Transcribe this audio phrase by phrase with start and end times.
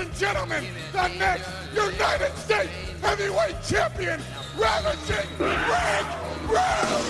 [0.00, 2.72] Ladies and gentlemen, the next United States
[3.02, 4.18] Heavyweight Champion,
[4.56, 6.06] Ravishing Rick
[6.48, 7.04] Rude!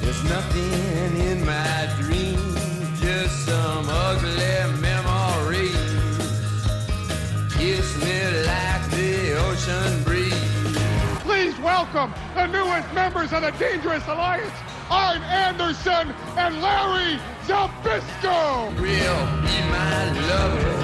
[0.00, 5.76] There's nothing in my dreams, just some ugly memories.
[7.54, 10.34] Kiss me like the ocean breeze.
[11.20, 14.50] Please welcome the newest members of the Dangerous Alliance,
[14.90, 18.76] Arn Anderson and Larry Zbyszko!
[18.80, 20.81] Real be my lover.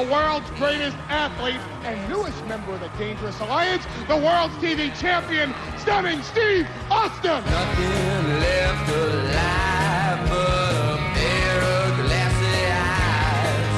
[0.00, 5.52] The world's greatest athlete and newest member of the Dangerous Alliance, the world's TV champion,
[5.76, 7.44] stunning Steve Austin.
[7.44, 13.76] Nothing left alive but a pair of glassy eyes.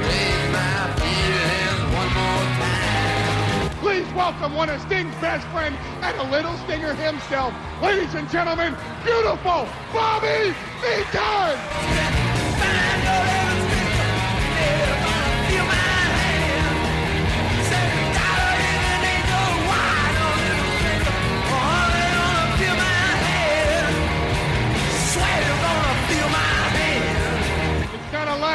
[0.00, 3.68] Raise my feelings one more time.
[3.80, 8.74] Please welcome one of Sting's best friends and a little stinger himself, ladies and gentlemen,
[9.04, 12.27] beautiful Bobby Eaton.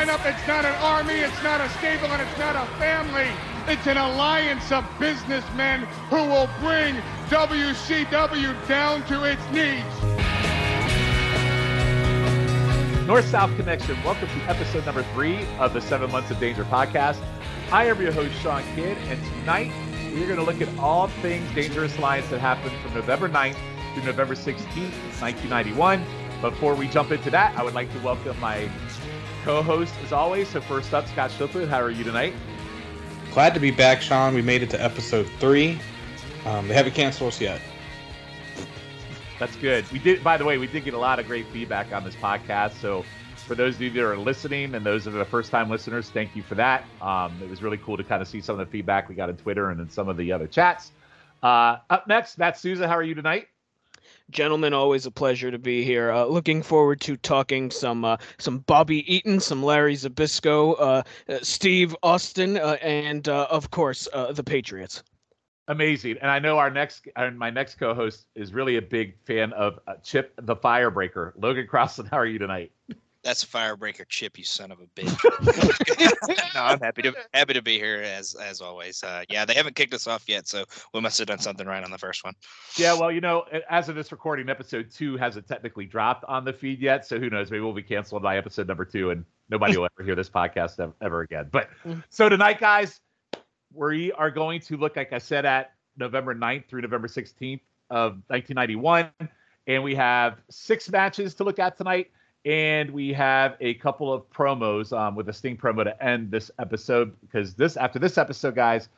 [0.03, 3.29] Lineup, it's not an army, it's not a stable, and it's not a family.
[3.67, 6.95] It's an alliance of businessmen who will bring
[7.29, 9.83] WCW down to its knees.
[13.07, 14.01] North South Connection.
[14.03, 17.21] Welcome to episode number three of the Seven Months of Danger podcast.
[17.69, 19.71] Hi, I am your host, Sean Kidd, and tonight
[20.13, 23.55] we're going to look at all things Dangerous Alliance that happened from November 9th
[23.93, 26.03] through November 16th, 1991.
[26.41, 28.69] Before we jump into that, I would like to welcome my
[29.44, 30.47] co-host as always.
[30.47, 31.67] So first up, Scott Schliffwood.
[31.67, 32.33] How are you tonight?
[33.33, 34.33] Glad to be back, Sean.
[34.33, 35.80] We made it to episode three.
[36.45, 37.61] Um, they haven't canceled us yet.
[39.39, 39.89] That's good.
[39.92, 42.15] We did, by the way, we did get a lot of great feedback on this
[42.15, 42.73] podcast.
[42.80, 43.04] So
[43.36, 46.10] for those of you that are listening and those that are the first time listeners,
[46.10, 46.86] thank you for that.
[47.02, 49.30] Um, it was really cool to kind of see some of the feedback we got
[49.30, 50.92] on Twitter and in some of the other chats.
[51.42, 53.48] Uh, up next, Matt Souza, how are you tonight?
[54.32, 56.11] Gentlemen, always a pleasure to be here.
[56.11, 60.84] Uh, looking forward to talking some uh, some Bobby Eaton, some Larry Zbyszko, uh,
[61.32, 65.04] uh, Steve Austin, uh, and of course the Patriots.
[65.70, 66.17] Amazing.
[66.22, 70.34] And I know our next, my next co-host is really a big fan of Chip
[70.42, 71.32] the Firebreaker.
[71.38, 72.72] Logan Crossan, how are you tonight?
[73.23, 76.54] That's a firebreaker chip, you son of a bitch.
[76.56, 79.02] no, I'm happy to happy to be here as as always.
[79.02, 81.84] Uh, yeah, they haven't kicked us off yet, so we must have done something right
[81.84, 82.34] on the first one.
[82.78, 86.54] Yeah, well, you know, as of this recording, episode two hasn't technically dropped on the
[86.54, 87.50] feed yet, so who knows?
[87.50, 90.94] Maybe we'll be canceled by episode number two, and nobody will ever hear this podcast
[91.02, 91.48] ever again.
[91.52, 91.70] But
[92.10, 93.00] so tonight, guys,
[93.73, 98.14] we are going to look, like I said, at November 9th through November 16th of
[98.28, 99.10] 1991,
[99.67, 102.11] and we have six matches to look at tonight,
[102.45, 106.52] and we have a couple of promos um, with a Sting promo to end this
[106.59, 108.89] episode because this after this episode, guys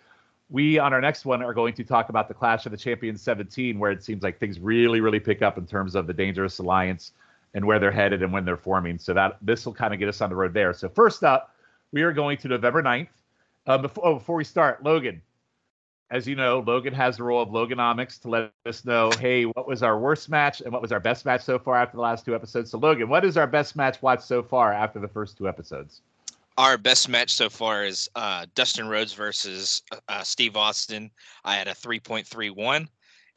[0.50, 3.22] we on our next one are going to talk about the Clash of the Champions
[3.22, 6.60] 17, where it seems like things really, really pick up in terms of the Dangerous
[6.60, 7.14] Alliance
[7.54, 9.00] and where they're headed and when they're forming.
[9.00, 10.74] So that this will kind of get us on the road there.
[10.74, 11.56] So first up,
[11.92, 13.08] we are going to November 9th.
[13.68, 15.22] Uh, before, oh, before we start, Logan,
[16.16, 19.68] as you know, Logan has the role of Loganomics to let us know, hey, what
[19.68, 22.24] was our worst match and what was our best match so far after the last
[22.24, 22.72] two episodes.
[22.72, 26.02] So Logan, what is our best match watched so far after the first two episodes?
[26.58, 31.12] Our best match so far is uh, Dustin Rhodes versus uh, Steve Austin.
[31.44, 32.56] I had a 3.31.
[32.78, 32.88] Okay.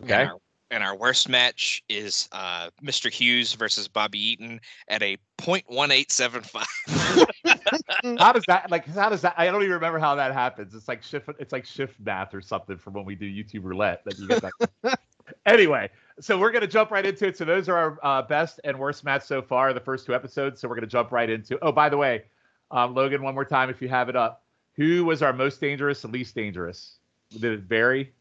[0.00, 0.38] And our,
[0.70, 3.10] and our worst match is uh, Mr.
[3.10, 8.18] Hughes versus Bobby Eaton at a 0.1875.
[8.18, 10.74] how does that like how does that i don't even remember how that happens.
[10.74, 14.02] It's like shift it's like shift math or something from when we do youtube roulette
[14.04, 14.44] that you get
[14.82, 15.00] that.
[15.46, 15.90] Anyway
[16.20, 17.36] so we're going to jump right into it.
[17.36, 20.60] So those are our uh, best and worst match so far the first two episodes.
[20.60, 22.24] So we're going to jump right into oh by the way
[22.70, 24.44] um, logan one more time if you have it up.
[24.76, 26.98] Who was our most dangerous and least dangerous?
[27.30, 28.12] Did it vary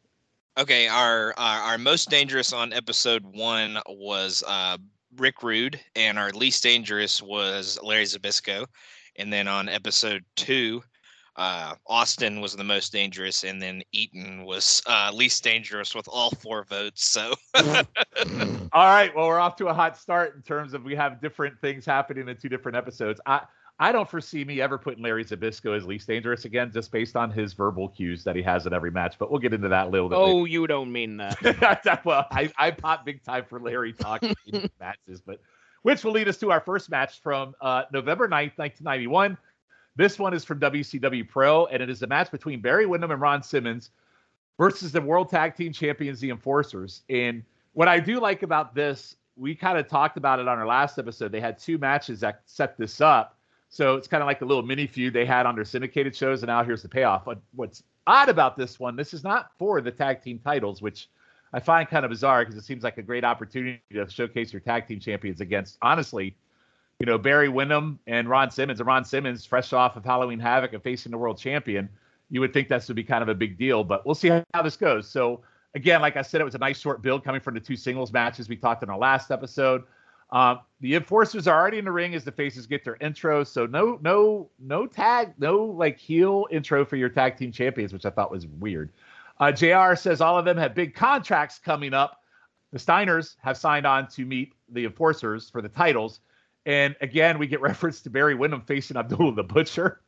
[0.57, 4.77] Okay, our, our our most dangerous on episode one was uh,
[5.15, 8.65] Rick Rude, and our least dangerous was Larry Zbyszko.
[9.17, 10.81] And then on episode two,
[11.35, 16.31] uh, Austin was the most dangerous, and then Eaton was uh, least dangerous with all
[16.31, 17.07] four votes.
[17.07, 17.35] So
[18.73, 21.59] all right well we're off to a hot start in terms of we have different
[21.61, 23.41] things happening in two different episodes i
[23.79, 27.29] I don't foresee me ever putting Larry Zbyszko as least dangerous again, just based on
[27.29, 29.19] his verbal cues that he has in every match.
[29.19, 30.15] But we'll get into that a little bit.
[30.15, 32.01] Oh, you don't mean that.
[32.05, 35.39] well, I, I pop big time for Larry talking in matches, but
[35.83, 39.37] which will lead us to our first match from uh, November 9th, 1991.
[39.95, 43.21] This one is from WCW Pro, and it is a match between Barry Windham and
[43.21, 43.91] Ron Simmons
[44.57, 47.03] versus the World Tag Team Champions, the Enforcers.
[47.09, 47.43] And
[47.73, 50.97] what I do like about this we kind of talked about it on our last
[50.97, 51.31] episode.
[51.31, 53.36] They had two matches that set this up.
[53.69, 56.41] So it's kind of like a little mini feud they had on their syndicated shows,
[56.41, 57.25] and now here's the payoff.
[57.25, 61.09] But what's odd about this one, this is not for the tag team titles, which
[61.53, 64.61] I find kind of bizarre because it seems like a great opportunity to showcase your
[64.61, 66.35] tag team champions against, honestly,
[66.99, 68.79] you know, Barry Windham and Ron Simmons.
[68.79, 71.89] And Ron Simmons, fresh off of Halloween Havoc and facing the world champion,
[72.29, 74.61] you would think this would be kind of a big deal, but we'll see how
[74.63, 75.07] this goes.
[75.09, 75.41] So,
[75.75, 78.11] again, like I said, it was a nice short build coming from the two singles
[78.11, 79.83] matches we talked in our last episode.
[80.29, 83.65] Um, the enforcers are already in the ring as the faces get their intro, so
[83.65, 88.09] no, no, no tag, no like heel intro for your tag team champions, which I
[88.09, 88.91] thought was weird.
[89.39, 89.95] Uh, Jr.
[89.95, 92.23] says all of them have big contracts coming up.
[92.73, 96.19] The Steiners have signed on to meet the enforcers for the titles,
[96.65, 100.01] and again we get reference to Barry Windham facing Abdullah the Butcher.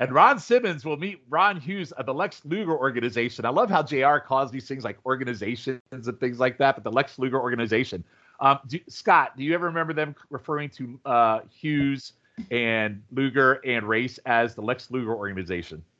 [0.00, 3.44] And Ron Simmons will meet Ron Hughes of the Lex Luger organization.
[3.44, 6.92] I love how JR calls these things like organizations and things like that, but the
[6.92, 8.04] Lex Luger organization.
[8.40, 12.12] Um, do, Scott, do you ever remember them referring to uh, Hughes
[12.50, 15.82] and Luger and Race as the Lex Luger organization?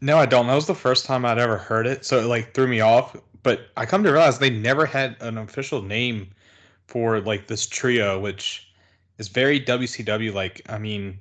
[0.00, 0.46] No, I don't.
[0.46, 3.16] That was the first time I'd ever heard it, so it like threw me off.
[3.42, 6.30] But I come to realize they never had an official name
[6.86, 8.68] for like this trio, which
[9.18, 10.32] is very WCW.
[10.32, 11.20] Like, I mean,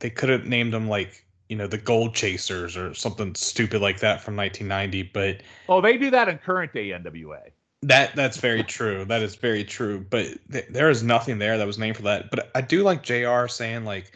[0.00, 4.00] they could have named them like you know the Gold Chasers or something stupid like
[4.00, 5.10] that from 1990.
[5.12, 7.50] But oh, they do that in current day NWA.
[7.82, 9.04] That that's very true.
[9.06, 10.04] That is very true.
[10.10, 12.30] But th- there is nothing there that was named for that.
[12.30, 13.46] But I do like Jr.
[13.46, 14.12] saying like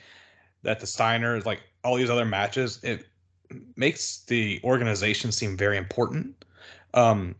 [0.63, 2.79] that the Steiners like all these other matches.
[2.83, 3.07] It
[3.77, 6.45] makes the organization seem very important.
[6.93, 7.35] Um,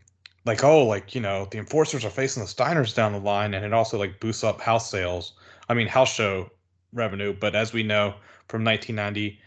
[0.45, 3.63] like oh, like you know the enforcers are facing the Steiners down the line, and
[3.63, 5.33] it also like boosts up house sales.
[5.69, 6.49] I mean house show
[6.93, 7.33] revenue.
[7.39, 8.15] But as we know
[8.47, 9.39] from 1990,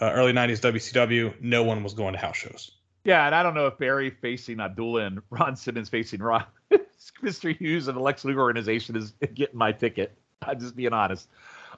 [0.00, 2.70] uh, early 90s WCW, no one was going to house shows.
[3.04, 6.44] Yeah, and I don't know if Barry facing Abdullah and Ron Simmons facing Ron,
[7.22, 7.56] Mr.
[7.56, 10.16] Hughes and the Lex Luger organization is getting my ticket.
[10.42, 11.28] I'm just being honest.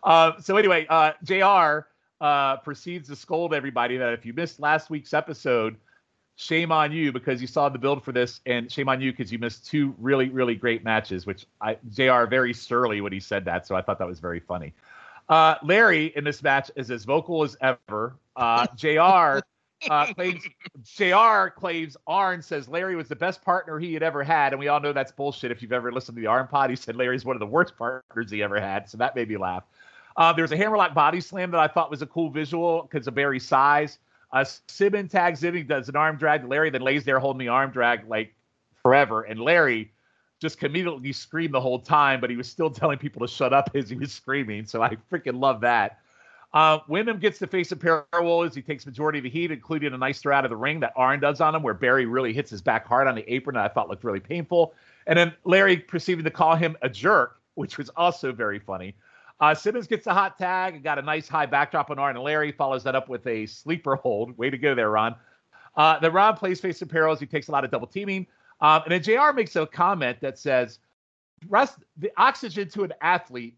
[0.02, 1.86] Uh, so anyway, uh, Jr.
[2.20, 5.76] Uh, proceeds to scold everybody that if you missed last week's episode,
[6.36, 9.32] shame on you because you saw the build for this, and shame on you because
[9.32, 11.26] you missed two really, really great matches.
[11.26, 12.25] Which I Jr.
[12.26, 14.72] very surly when he said that, so I thought that was very funny.
[15.28, 18.16] Uh, Larry in this match is as vocal as ever.
[18.36, 19.40] Uh, Jr.
[19.90, 20.43] Uh, claims
[20.84, 21.49] Jr.
[21.49, 24.81] claims Arn says Larry was the best partner he had ever had, and we all
[24.81, 25.50] know that's bullshit.
[25.50, 27.76] If you've ever listened to the Arn pod, he said Larry's one of the worst
[27.76, 29.64] partners he ever had, so that made me laugh.
[30.17, 33.06] Uh, there was a hammerlock body slam that I thought was a cool visual because
[33.06, 33.99] of Barry's size.
[34.32, 34.44] Uh,
[35.11, 36.46] tags in, he does an arm drag.
[36.46, 38.35] Larry then lays there holding the arm drag like
[38.82, 39.93] forever, and Larry
[40.40, 43.70] just immediately screamed the whole time, but he was still telling people to shut up
[43.75, 44.67] as he was screaming.
[44.67, 46.00] So I freaking love that.
[46.54, 47.76] Uh, Windham gets to face a
[48.12, 48.54] of wolves.
[48.54, 50.93] He takes majority of the heat, including a nice throw out of the ring that
[50.96, 53.70] Arn does on him, where Barry really hits his back hard on the apron that
[53.70, 54.75] I thought looked really painful.
[55.06, 58.94] And then Larry proceeded to call him a jerk, which was also very funny.
[59.40, 62.25] Uh, Simmons gets a hot tag and got a nice high backdrop on Arn, and
[62.25, 64.37] Larry follows that up with a sleeper hold.
[64.37, 65.16] Way to go there, Ron.
[65.75, 67.19] Uh, then Ron plays face of perils.
[67.19, 68.26] He takes a lot of double teaming.
[68.60, 70.78] Um, and then JR makes a comment that says,
[71.49, 73.56] rest the oxygen to an athlete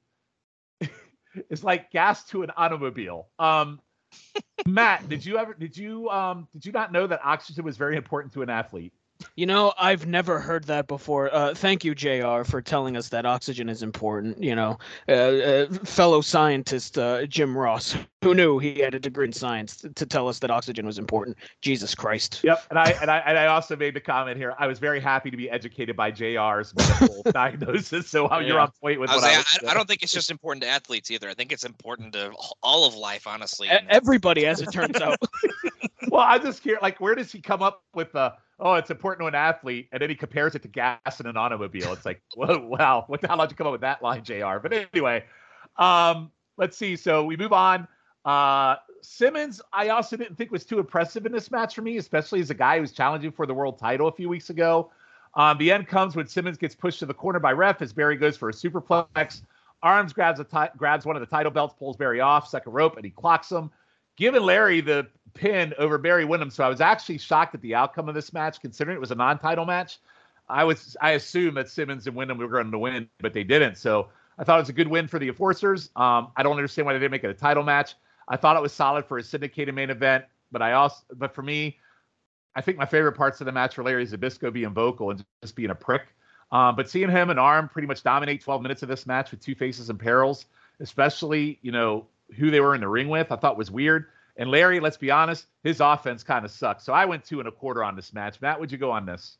[1.50, 3.28] is like gas to an automobile.
[3.38, 3.80] Um,
[4.66, 7.96] Matt, did you ever did you um did you not know that oxygen was very
[7.96, 8.92] important to an athlete?
[9.36, 11.34] You know, I've never heard that before.
[11.34, 14.42] Uh, thank you, Jr., for telling us that oxygen is important.
[14.42, 14.78] You know,
[15.08, 19.76] uh, uh, fellow scientist uh, Jim Ross, who knew he had a degree in science,
[19.78, 21.36] to, to tell us that oxygen was important.
[21.62, 22.40] Jesus Christ.
[22.44, 24.54] Yep, and I and I and I also made the comment here.
[24.58, 28.40] I was very happy to be educated by Jr.'s medical diagnosis, so yeah.
[28.40, 29.58] you're on point with I what saying, I was.
[29.66, 31.28] I, I don't think it's just important to athletes either.
[31.28, 33.68] I think it's important to all of life, honestly.
[33.68, 35.18] Everybody, as it turns out.
[36.08, 38.34] well, I just hear like, where does he come up with the?
[38.60, 41.36] Oh, it's important to an athlete, and then he compares it to gas in an
[41.36, 41.92] automobile.
[41.92, 44.58] It's like, wow, what the hell did you come up with that line, Jr.
[44.62, 45.24] But anyway,
[45.76, 46.96] um, let's see.
[46.96, 47.88] So we move on.
[48.24, 52.40] Uh, Simmons, I also didn't think was too impressive in this match for me, especially
[52.40, 54.90] as a guy who was challenging for the world title a few weeks ago.
[55.34, 58.16] Um, the end comes when Simmons gets pushed to the corner by ref as Barry
[58.16, 59.42] goes for a superplex.
[59.82, 62.96] Arms grabs a t- grabs one of the title belts, pulls Barry off, second rope,
[62.96, 63.70] and he clocks him,
[64.16, 66.50] giving Larry the pin over Barry Windham.
[66.50, 69.16] So I was actually shocked at the outcome of this match, considering it was a
[69.16, 69.98] non-title match.
[70.48, 73.76] I was I assumed that Simmons and Windham were going to win, but they didn't.
[73.76, 75.90] So I thought it was a good win for the Enforcers.
[75.96, 77.94] Um, I don't understand why they didn't make it a title match.
[78.28, 81.42] I thought it was solid for a syndicated main event, but I also but for
[81.42, 81.78] me,
[82.54, 85.56] I think my favorite parts of the match were Larry Zbyszko being vocal and just
[85.56, 86.02] being a prick.
[86.52, 89.40] Um, but seeing him and Arn pretty much dominate 12 minutes of this match with
[89.40, 90.46] two faces and perils,
[90.78, 94.06] especially you know who they were in the ring with, I thought was weird.
[94.36, 96.84] And Larry, let's be honest, his offense kind of sucks.
[96.84, 98.40] So I went two and a quarter on this match.
[98.40, 99.36] Matt, would you go on this?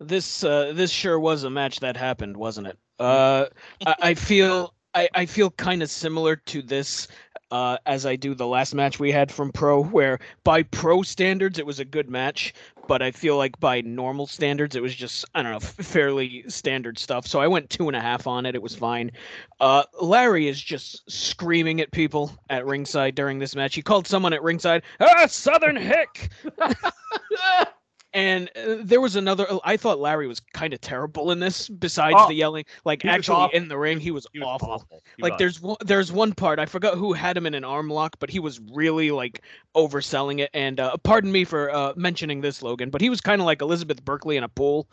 [0.00, 2.78] This uh, this sure was a match that happened, wasn't it?
[2.98, 3.46] Uh,
[3.86, 7.08] I, I feel I, I feel kind of similar to this
[7.54, 11.56] uh, as I do the last match we had from Pro, where by Pro standards
[11.56, 12.52] it was a good match,
[12.88, 16.98] but I feel like by normal standards it was just I don't know fairly standard
[16.98, 17.28] stuff.
[17.28, 18.56] So I went two and a half on it.
[18.56, 19.12] It was fine.
[19.60, 23.76] Uh, Larry is just screaming at people at ringside during this match.
[23.76, 26.30] He called someone at ringside, ah, Southern Hick.
[28.14, 29.46] And uh, there was another.
[29.64, 31.68] I thought Larry was kind of terrible in this.
[31.68, 33.58] Besides Oh, the yelling, like actually awful.
[33.58, 34.68] in the ring, he was, He was awful.
[34.70, 35.02] awful.
[35.16, 35.38] He Like was.
[35.38, 38.30] there's one, there's one part I forgot who had him in an arm lock, but
[38.30, 39.42] he was really like
[39.76, 40.50] overselling it.
[40.54, 43.60] And uh, pardon me for uh, mentioning this, Logan, but he was kind of like
[43.62, 44.88] Elizabeth Berkley in a pool,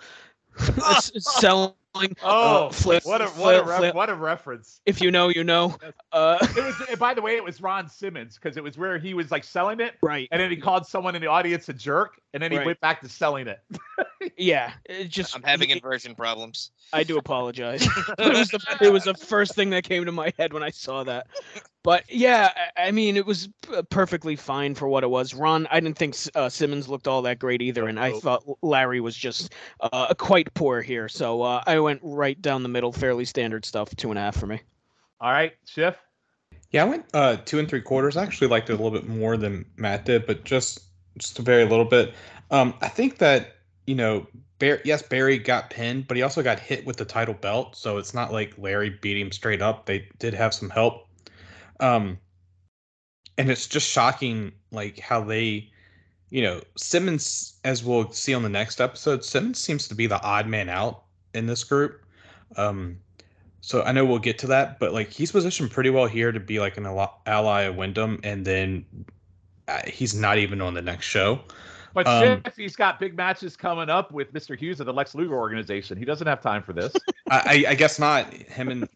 [1.18, 1.74] selling.
[1.94, 3.96] Oh, uh, flip- what a what a, ref- flip.
[3.96, 4.80] what a reference!
[4.86, 5.76] If you know, you know.
[6.14, 6.76] Uh, It was.
[6.90, 9.44] and by the way, it was Ron Simmons because it was where he was like
[9.44, 10.28] selling it, right.
[10.32, 12.66] and then he called someone in the audience a jerk, and then he Right.
[12.66, 13.60] went back to selling it.
[14.38, 14.72] Yeah.
[14.86, 15.36] It just.
[15.36, 16.70] I'm having he- inversion problems.
[16.94, 17.82] I do apologize.
[18.20, 20.70] it was the it was the first thing that came to my head when I
[20.70, 21.26] saw that.
[21.84, 23.50] But yeah, I I mean, it was
[23.90, 25.34] perfectly fine for what it was.
[25.34, 29.00] Ron, I didn't think uh, Simmons looked all that great either, and I thought Larry
[29.00, 31.10] was just uh, quite poor here.
[31.10, 34.38] So uh, I went right down the middle, fairly standard stuff, two and a half
[34.38, 34.62] for me.
[35.20, 35.96] All right, Schiff.
[36.72, 38.16] Yeah, I went uh, two and three quarters.
[38.16, 40.82] I actually liked it a little bit more than Matt did, but just
[41.18, 42.14] just a very little bit.
[42.50, 44.28] Um, I think that you know,
[44.60, 47.98] Bar- yes, Barry got pinned, but he also got hit with the title belt, so
[47.98, 49.86] it's not like Larry beat him straight up.
[49.86, 51.08] They did have some help.
[51.82, 52.18] Um,
[53.38, 55.70] and it's just shocking, like how they,
[56.30, 60.22] you know, Simmons, as we'll see on the next episode, Simmons seems to be the
[60.22, 62.06] odd man out in this group.
[62.56, 63.00] Um,
[63.62, 66.40] so I know we'll get to that, but like he's positioned pretty well here to
[66.40, 66.86] be like an
[67.26, 68.86] ally of Windham, and then
[69.68, 71.40] uh, he's not even on the next show.
[71.94, 74.58] But Um, Schiff, he's got big matches coming up with Mr.
[74.58, 75.98] Hughes of the Lex Luger organization.
[75.98, 76.94] He doesn't have time for this.
[77.30, 78.32] I, I guess not.
[78.34, 78.90] Him and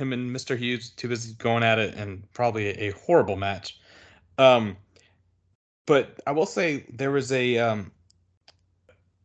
[0.00, 0.56] him and Mr.
[0.56, 3.78] Hughes too busy going at it, and probably a, horrible match.
[4.38, 4.76] Um,
[5.86, 7.92] but I will say there was a um,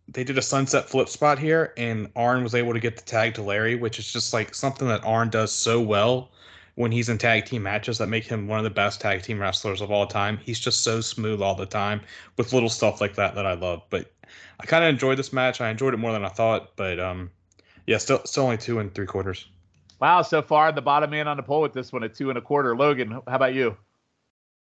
[0.08, 3.34] they did a sunset flip spot here, and Arn was able to get the tag
[3.36, 6.32] to Larry, which is just like something that Arn does so well
[6.76, 9.40] when he's in tag team matches that make him one of the best tag team
[9.40, 10.38] wrestlers of all time.
[10.44, 12.02] He's just so smooth all the time
[12.38, 13.82] with little stuff like that that I love.
[13.90, 14.12] But
[14.60, 15.62] I kind of enjoyed this match.
[15.62, 17.32] I enjoyed it more than I thought, but um,
[17.88, 19.48] yeah, still still only two and three quarters.
[20.00, 22.38] Wow, so far the bottom man on the pole with this one at two and
[22.38, 22.76] a quarter.
[22.76, 23.78] Logan, how about you?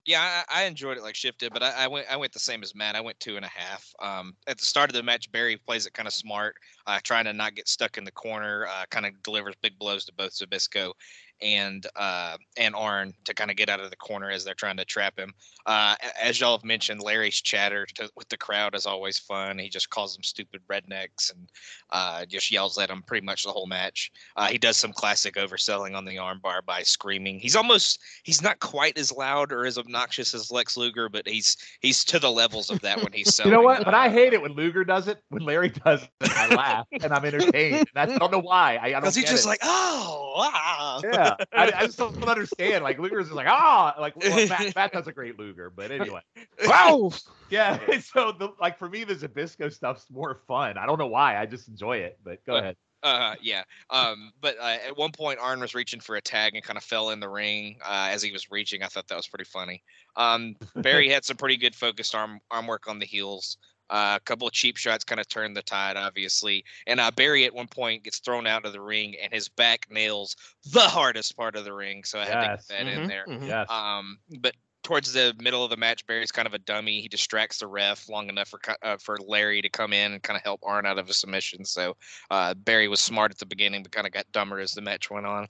[0.06, 2.63] Yeah, I, I enjoyed it like shifted, but I, I went I went the same
[2.63, 2.96] as Matt.
[2.96, 3.88] I went two and a half.
[4.01, 6.56] Um, at the start of the match, Barry plays it kind of smart,
[6.88, 8.66] uh, trying to not get stuck in the corner.
[8.68, 10.94] Uh, kind of delivers big blows to both Zbyszko
[11.42, 14.78] and uh, and Arn to kind of get out of the corner as they're trying
[14.78, 15.34] to trap him.
[15.66, 19.58] Uh, as y'all have mentioned, Larry's chatter to, with the crowd is always fun.
[19.58, 21.50] He just calls them stupid rednecks and
[21.92, 24.12] uh, just yells at them pretty much the whole match.
[24.36, 27.40] Uh, he does some classic overselling on the armbar by screaming.
[27.40, 31.58] He's almost he's not quite as loud or as obnoxious as Lex Luger, but he's
[31.80, 33.46] he's to the levels of that when he's so.
[33.52, 33.84] You know what?
[33.84, 35.22] But I hate it when Luger does it.
[35.30, 37.86] When Larry does it, I laugh and I'm entertained.
[37.96, 38.78] And I don't know why.
[38.78, 39.50] I, I don't because he's just it.
[39.50, 41.02] like, oh, wow.
[41.04, 42.84] yeah, I, I just don't understand.
[42.84, 46.22] Like Luger's just like, ah, like well, Matt, Matt does a great Luger, but anyway,
[46.66, 47.12] Wow.
[47.50, 47.78] yeah.
[48.02, 50.78] So the like for me, the Zbyszko stuff's more fun.
[50.78, 51.38] I don't know why.
[51.38, 52.20] I just enjoy it.
[52.24, 52.76] But go Uh, ahead.
[53.04, 53.64] Uh, yeah.
[53.90, 56.84] Um, but uh, at one point, Arn was reaching for a tag and kind of
[56.84, 58.84] fell in the ring uh, as he was reaching.
[58.84, 59.82] I thought that was pretty funny.
[60.16, 63.58] Um, Barry had some pretty good focused arm arm work on the heels.
[63.92, 66.64] Uh, a couple of cheap shots kind of turned the tide, obviously.
[66.88, 69.86] And uh, Barry at one point gets thrown out of the ring, and his back
[69.92, 70.36] nails
[70.72, 72.04] the hardest part of the ring.
[72.06, 72.66] So I had Yes.
[72.68, 73.26] to get that in Mhm, there.
[73.28, 73.48] mhm.
[73.48, 73.70] Yes.
[73.70, 77.02] Um, but towards the middle of the match, Barry's kind of a dummy.
[77.02, 80.38] He distracts the ref long enough for uh, for Larry to come in and kind
[80.38, 81.66] of help Arn out of a submission.
[81.66, 81.96] So
[82.32, 85.12] uh, Barry was smart at the beginning, but kind of got dumber as the match
[85.12, 85.48] went on.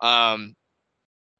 [0.00, 0.56] Um,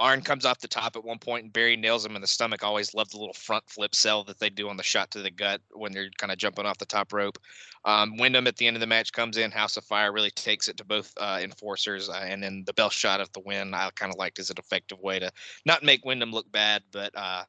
[0.00, 2.64] Arn comes off the top at one point, and Barry nails him in the stomach.
[2.64, 5.30] Always love the little front flip sell that they do on the shot to the
[5.30, 7.36] gut when they're kind of jumping off the top rope.
[7.84, 9.50] Um, Windham at the end of the match comes in.
[9.50, 12.88] House of Fire really takes it to both uh, enforcers, uh, and then the bell
[12.88, 13.74] shot of the win.
[13.74, 15.30] I kind of liked as an effective way to
[15.66, 17.44] not make Windham look bad, but uh,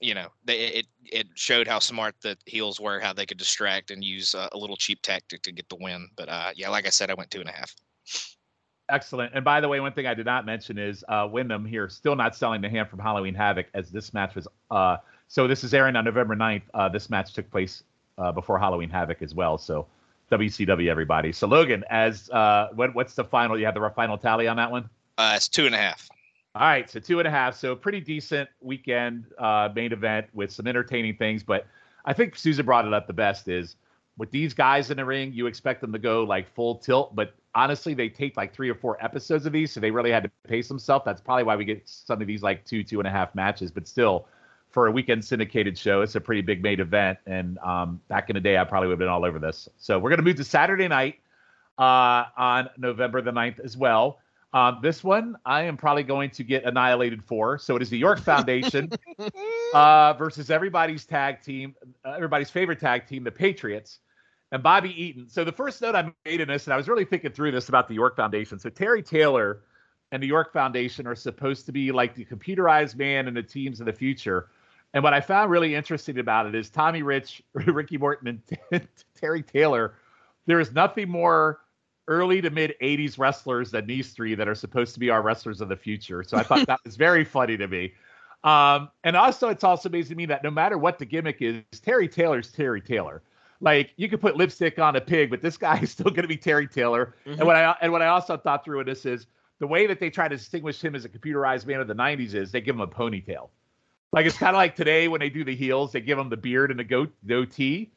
[0.00, 3.92] you know, they, it it showed how smart the heels were, how they could distract
[3.92, 6.08] and use uh, a little cheap tactic to get the win.
[6.16, 7.72] But uh, yeah, like I said, I went two and a half.
[8.88, 9.32] Excellent.
[9.34, 12.14] And by the way, one thing I did not mention is uh, Windham here still
[12.14, 14.46] not selling the hand from Halloween Havoc as this match was.
[14.70, 16.62] Uh, so this is airing on November 9th.
[16.72, 17.82] Uh, this match took place
[18.18, 19.58] uh, before Halloween Havoc as well.
[19.58, 19.86] So
[20.30, 21.32] WCW everybody.
[21.32, 23.58] So Logan, as uh, what, what's the final?
[23.58, 24.88] You have the final tally on that one.
[25.18, 26.08] Uh, it's two and a half.
[26.54, 27.56] All right, so two and a half.
[27.56, 31.42] So pretty decent weekend uh, main event with some entertaining things.
[31.42, 31.66] But
[32.04, 33.76] I think Susan brought it up the best is
[34.16, 37.34] with these guys in the ring, you expect them to go like full tilt, but
[37.56, 40.30] honestly, they take like three or four episodes of these, so they really had to
[40.46, 41.04] pace themselves.
[41.04, 43.72] That's probably why we get some of these like two, two and a half matches.
[43.72, 44.28] But still,
[44.70, 47.18] for a weekend syndicated show, it's a pretty big main event.
[47.26, 49.68] And um, back in the day, I probably would have been all over this.
[49.78, 51.16] So we're gonna move to Saturday night
[51.78, 54.20] uh, on November the 9th as well.
[54.52, 57.58] Um, this one I am probably going to get annihilated for.
[57.58, 58.90] So it is the York Foundation
[59.74, 63.98] uh, versus everybody's tag team, uh, everybody's favorite tag team, the Patriots,
[64.56, 65.28] and Bobby Eaton.
[65.28, 67.68] So the first note I made in this, and I was really thinking through this
[67.68, 68.58] about the York Foundation.
[68.58, 69.60] So Terry Taylor
[70.12, 73.80] and the York Foundation are supposed to be like the computerized man and the teams
[73.80, 74.48] of the future.
[74.94, 78.88] And what I found really interesting about it is Tommy Rich, Ricky Morton, and
[79.20, 79.96] Terry Taylor.
[80.46, 81.60] There is nothing more
[82.08, 85.60] early to mid 80s wrestlers than these three that are supposed to be our wrestlers
[85.60, 86.22] of the future.
[86.22, 87.92] So I thought that was very funny to me.
[88.42, 91.62] Um, and also, it's also amazing to me that no matter what the gimmick is,
[91.82, 93.22] Terry Taylor's Terry Taylor.
[93.60, 96.28] Like you could put lipstick on a pig, but this guy is still going to
[96.28, 97.14] be Terry Taylor.
[97.26, 97.38] Mhm.
[97.38, 99.26] And what I and what I also thought through in this is
[99.58, 102.34] the way that they try to distinguish him as a computerized man of the '90s
[102.34, 103.48] is they give him a ponytail.
[104.12, 106.36] Like it's kind of like today when they do the heels, they give him the
[106.36, 107.90] beard and the goat goatee.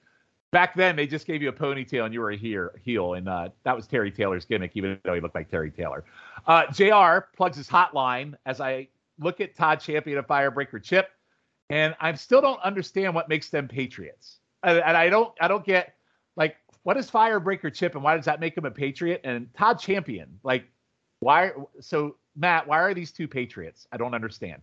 [0.51, 3.29] Back then, they just gave you a ponytail and you were a heel, heel and
[3.29, 6.03] uh, that was Terry Taylor's gimmick, even though he looked like Terry Taylor.
[6.47, 7.27] Uh, Jr.
[7.37, 8.87] plugs his hotline as I
[9.19, 11.11] look at Todd Champion and Firebreaker Chip,
[11.69, 14.38] and I still don't understand what makes them Patriots.
[14.63, 15.95] And, and I don't, I don't get
[16.35, 19.21] like what is Firebreaker Chip and why does that make him a Patriot?
[19.23, 20.65] And Todd Champion, like
[21.19, 21.51] why?
[21.79, 23.87] So Matt, why are these two Patriots?
[23.91, 24.61] I don't understand.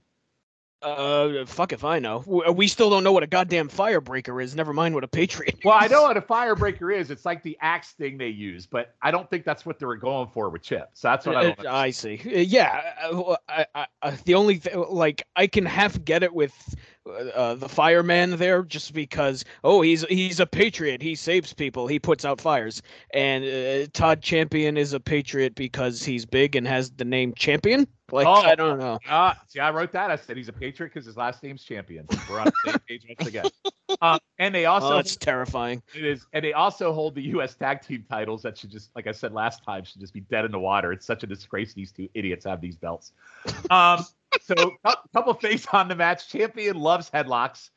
[0.83, 2.19] Uh, fuck if I know.
[2.55, 4.55] We still don't know what a goddamn firebreaker is.
[4.55, 5.59] Never mind what a patriot.
[5.65, 7.11] Well, I know what a firebreaker is.
[7.11, 9.97] It's like the axe thing they use, but I don't think that's what they were
[9.97, 10.91] going for with Chip.
[10.93, 11.67] So that's what I don't.
[11.67, 12.21] Uh, I see.
[12.25, 16.33] Uh, Yeah, uh, I, I, I, the only th- like I can half get it
[16.33, 16.55] with
[17.07, 21.03] uh, uh, the fireman there, just because oh he's he's a patriot.
[21.03, 21.87] He saves people.
[21.87, 22.83] He puts out fires.
[23.13, 27.87] And uh, Todd Champion is a patriot because he's big and has the name Champion.
[28.13, 28.35] Like Oh.
[28.35, 28.99] I don't know.
[29.09, 30.11] Uh, see, I wrote that.
[30.11, 32.07] I said he's a Patriot because his last name's Champion.
[32.31, 33.47] We're on the same page once again.
[34.01, 35.83] Um, and they also Oh, that's terrifying.
[35.95, 37.57] It is, and they also hold the U.S.
[37.57, 40.45] tag team titles that should just, like I said last time, should just be dead
[40.45, 40.93] in the water.
[40.93, 43.13] It's such a disgrace these two idiots have these belts.
[43.71, 44.05] Um,
[44.47, 46.29] so a couple things on the match.
[46.29, 47.71] Champion loves headlocks.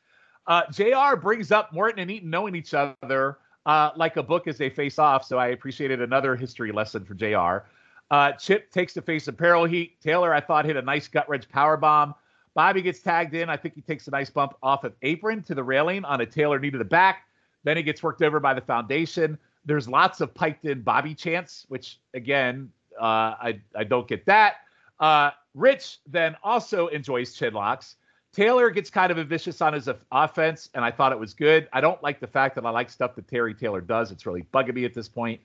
[0.46, 1.16] Uh, Jr.
[1.16, 4.98] brings up Morton and Eaton knowing each other uh, like a book as they face
[4.98, 5.24] off.
[5.24, 7.66] So I appreciated another history lesson for Jr.
[8.10, 10.00] Uh, Chip takes the face of Peril Heat.
[10.00, 12.14] Taylor, I thought, hit a nice gut wrench power bomb.
[12.54, 13.48] Bobby gets tagged in.
[13.48, 16.26] I think he takes a nice bump off of apron to the railing on a
[16.26, 17.26] Taylor knee to the back.
[17.62, 19.38] Then he gets worked over by the foundation.
[19.64, 24.56] There's lots of piped in Bobby chants, which again, uh, I I don't get that.
[24.98, 27.96] Uh, Rich then also enjoys chin locks.
[28.32, 31.68] Taylor gets kind of a vicious on his offense, and I thought it was good.
[31.72, 34.12] I don't like the fact that I like stuff that Terry Taylor does.
[34.12, 35.40] It's really bugging me at this point.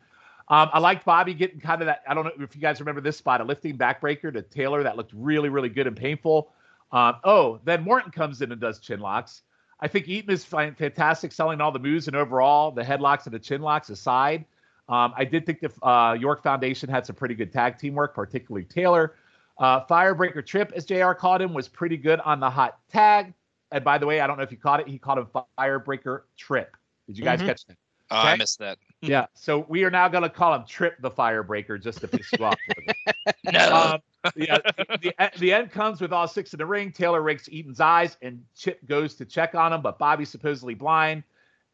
[0.50, 2.04] Um, I liked Bobby getting kind of that.
[2.08, 4.98] I don't know if you guys remember this spot, a lifting backbreaker to Taylor that
[4.98, 6.52] looked really, really good and painful.
[6.92, 9.42] Um, oh, then Morton comes in and does chin locks.
[9.80, 13.40] I think Eaton is fantastic selling all the moves and overall the headlocks and the
[13.40, 14.46] chin locks aside.
[14.88, 18.14] Um, I did think the uh, York Foundation had some pretty good tag team work,
[18.14, 19.16] particularly Taylor.
[19.58, 23.34] Uh, Firebreaker Trip, as JR called him, was pretty good on the hot tag.
[23.72, 24.88] And by the way, I don't know if you caught it.
[24.88, 26.76] He called him Firebreaker Trip.
[27.08, 27.46] Did you guys Mhm.
[27.48, 27.78] catch that?
[28.12, 28.78] Oh, I missed that.
[29.02, 29.26] Yeah.
[29.34, 32.46] So we are now going to call him Trip the Firebreaker just to piss you
[32.46, 32.60] off.
[32.68, 33.16] a little bit.
[33.52, 33.74] No.
[33.74, 36.92] Um, yeah, the, the, the end comes with all six in the ring.
[36.92, 41.24] Taylor rakes Eaton's eyes, and Chip goes to check on him, but Bobby's supposedly blind,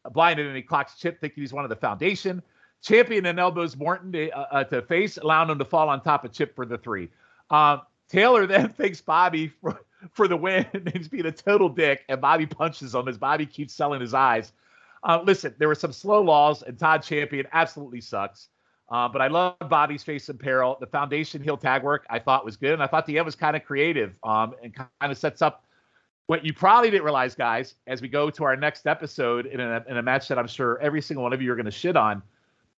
[0.04, 2.42] uh, blinded, and he clocks Chip, thinking he's one of the foundation.
[2.82, 6.24] Champion and elbows Morton to, uh, uh, to face, allowing him to fall on top
[6.24, 7.08] of Chip for the three.
[7.52, 12.04] Um, Taylor then thanks Bobby for, for the win, and he's being a total dick,
[12.08, 14.52] and Bobby punches him as Bobby keeps selling his eyes.
[15.04, 18.48] Uh, listen, there were some slow laws, and Todd Champion absolutely sucks.
[18.88, 20.76] Uh, but I love Bobby's face in peril.
[20.78, 23.34] The foundation heel tag work I thought was good, and I thought the end was
[23.34, 25.64] kind of creative um, and kind of sets up
[26.26, 29.84] what you probably didn't realize, guys, as we go to our next episode in a,
[29.88, 31.96] in a match that I'm sure every single one of you are going to shit
[31.96, 32.22] on.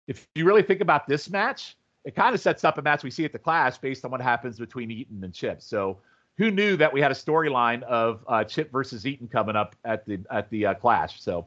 [0.07, 3.11] If you really think about this match, it kind of sets up a match we
[3.11, 5.63] see at the Clash based on what happens between Eaton and Chip.
[5.63, 5.99] So
[6.39, 10.05] who knew that we had a storyline of uh, Chip versus Eaton coming up at
[10.07, 11.21] the at the uh, Clash?
[11.21, 11.47] So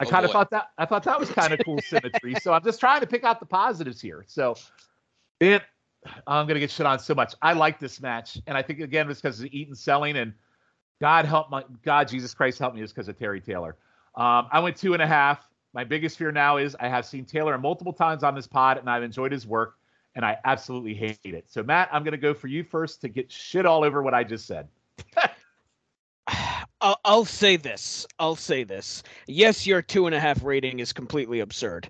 [0.00, 2.36] I Oh, kind of thought that I thought that was kind of cool symmetry.
[2.36, 4.24] So I'm just trying to pick out the positives here.
[4.28, 4.56] So
[5.40, 5.62] man,
[6.26, 7.34] I'm gonna get shit on so much.
[7.42, 10.34] I like this match, and I think again it's because of Eaton selling and
[11.00, 13.76] God help my God Jesus Christ help me is because of Terry Taylor.
[14.14, 15.48] Um, I went two and a half.
[15.74, 18.88] My biggest fear now is I have seen Taylor multiple times on this pod, and
[18.90, 19.77] I've enjoyed his work,
[20.18, 21.44] and I absolutely hate it.
[21.48, 24.24] So Matt, I'm gonna go for you first to get shit all over what I
[24.24, 24.68] just said.
[26.80, 28.04] I'll, I'll say this.
[28.18, 29.04] I'll say this.
[29.28, 31.88] Yes, your two and a half rating is completely absurd,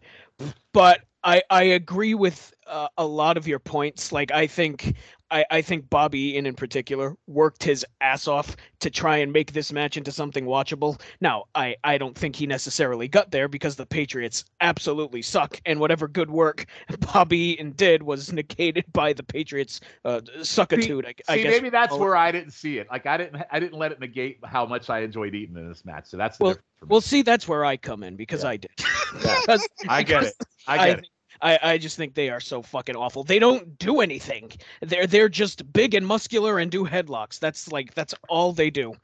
[0.74, 4.12] but I I agree with uh, a lot of your points.
[4.12, 4.94] Like I think
[5.30, 9.52] I, I think Bobby Eaton in particular worked his ass off to try and make
[9.52, 11.00] this match into something watchable.
[11.20, 15.80] Now, I, I don't think he necessarily got there because the Patriots absolutely suck, and
[15.80, 16.66] whatever good work
[17.12, 21.04] Bobby Eaton did was negated by the Patriots' uh, suckitude.
[21.06, 21.52] I, I See, guess.
[21.52, 21.98] maybe that's Oh.
[21.98, 22.88] where I didn't see it.
[22.90, 25.84] Like I didn't, I didn't let it negate how much I enjoyed Eaton in this
[25.84, 26.06] match.
[26.08, 26.88] So that's the Well- difference for me.
[26.90, 28.50] Well, see, that's where I come in because Yeah.
[28.50, 28.70] I did.
[28.78, 29.40] Yeah.
[29.40, 30.36] Because- I get because it.
[30.66, 31.08] I I get it.
[31.40, 33.24] I, I just think they are so fucking awful.
[33.24, 34.52] They don't do anything.
[34.82, 37.38] They're they're just big and muscular and do headlocks.
[37.38, 38.94] That's like that's all they do.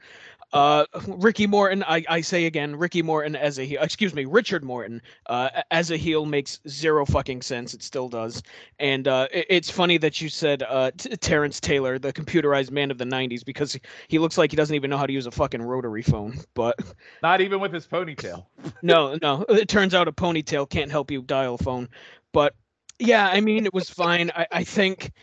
[0.53, 4.63] Uh, Ricky Morton, I, I say again, Ricky Morton as a heel, excuse me, Richard
[4.63, 7.73] Morton uh, as a heel makes zero fucking sense.
[7.73, 8.41] It still does.
[8.79, 12.89] And uh, it- it's funny that you said uh, T- Terrence Taylor, the computerized man
[12.89, 15.25] of the '90s, because he, he looks like he doesn't even know how to use
[15.25, 16.37] a fucking rotary phone.
[16.53, 16.79] But
[17.21, 18.45] Not even with his ponytail.
[18.81, 19.43] no, no.
[19.49, 21.89] It turns out a ponytail can't help you dial a phone.
[22.35, 22.53] But
[22.99, 24.29] yeah, I mean, it was fine.
[24.35, 25.13] I, I think.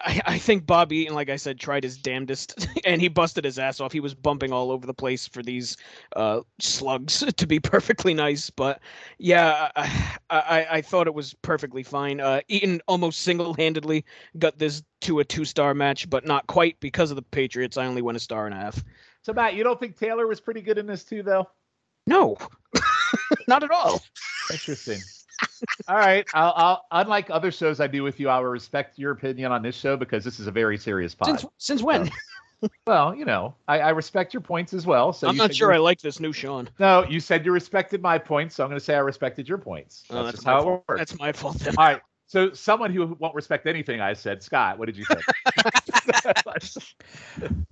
[0.00, 3.58] I, I think Bob Eaton, like I said, tried his damnedest, and he busted his
[3.58, 3.90] ass off.
[3.92, 5.76] He was bumping all over the place for these
[6.14, 8.50] uh, slugs, to be perfectly nice.
[8.50, 8.80] But
[9.18, 12.20] yeah, I, I, I thought it was perfectly fine.
[12.20, 14.04] Uh, Eaton almost single-handedly
[14.38, 17.76] got this to a two-star match, but not quite because of the Patriots.
[17.76, 18.84] I only went a star and a half.
[19.22, 21.48] So Matt, you don't think Taylor was pretty good in this too, though?
[22.06, 22.36] No,
[23.48, 24.00] not at all.
[24.52, 25.00] Interesting.
[25.88, 26.26] All right.
[26.34, 29.62] I'll, I'll, unlike other shows I do with you, I will respect your opinion on
[29.62, 31.40] this show because this is a very serious pod.
[31.40, 32.10] Since since when?
[32.86, 35.12] well, you know, I, I respect your points as well.
[35.12, 36.68] So I'm you not sure I like this new Sean.
[36.78, 39.58] No, you said you respected my points, so I'm going to say I respected your
[39.58, 40.04] points.
[40.10, 40.80] Oh, That's, that's just my how fault.
[40.80, 41.00] it works.
[41.00, 41.58] That's my fault.
[41.58, 41.74] Then.
[41.76, 42.00] All right.
[42.26, 45.22] So someone who won't respect anything I said, Scott, what did you think?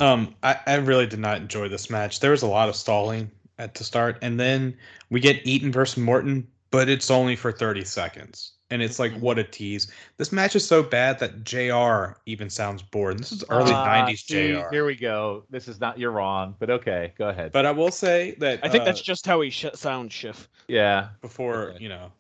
[0.01, 2.21] Um, I, I really did not enjoy this match.
[2.21, 4.77] There was a lot of stalling at the start, and then
[5.11, 8.53] we get Eaton versus Morton, but it's only for 30 seconds.
[8.71, 9.93] And it's like, what a tease.
[10.17, 13.19] This match is so bad that JR even sounds bored.
[13.21, 14.69] This is early Ah, 90s see, JR.
[14.73, 15.45] Here we go.
[15.51, 17.53] This is not, you're wrong, but okay, go ahead.
[17.53, 20.49] But I will say that I think uh, that's just how he sh- sounds, Schiff.
[20.67, 21.11] yeah.
[21.21, 21.83] before, Okay.
[21.85, 22.11] you know,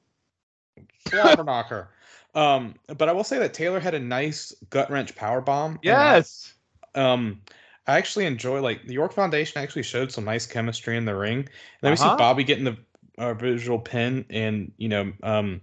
[1.09, 1.89] Slobberknocker.
[2.35, 5.79] um, but I will say that Taylor had a nice gut wrench power bomb.
[5.83, 6.55] Yes.
[6.95, 7.41] um
[7.89, 11.39] I actually enjoy like the York Foundation actually showed some nice chemistry in the ring.
[11.39, 11.49] And
[11.83, 12.11] then Uh-huh.
[12.13, 12.77] see Bobby getting the
[13.19, 15.61] uh, visual pin, and you know, um,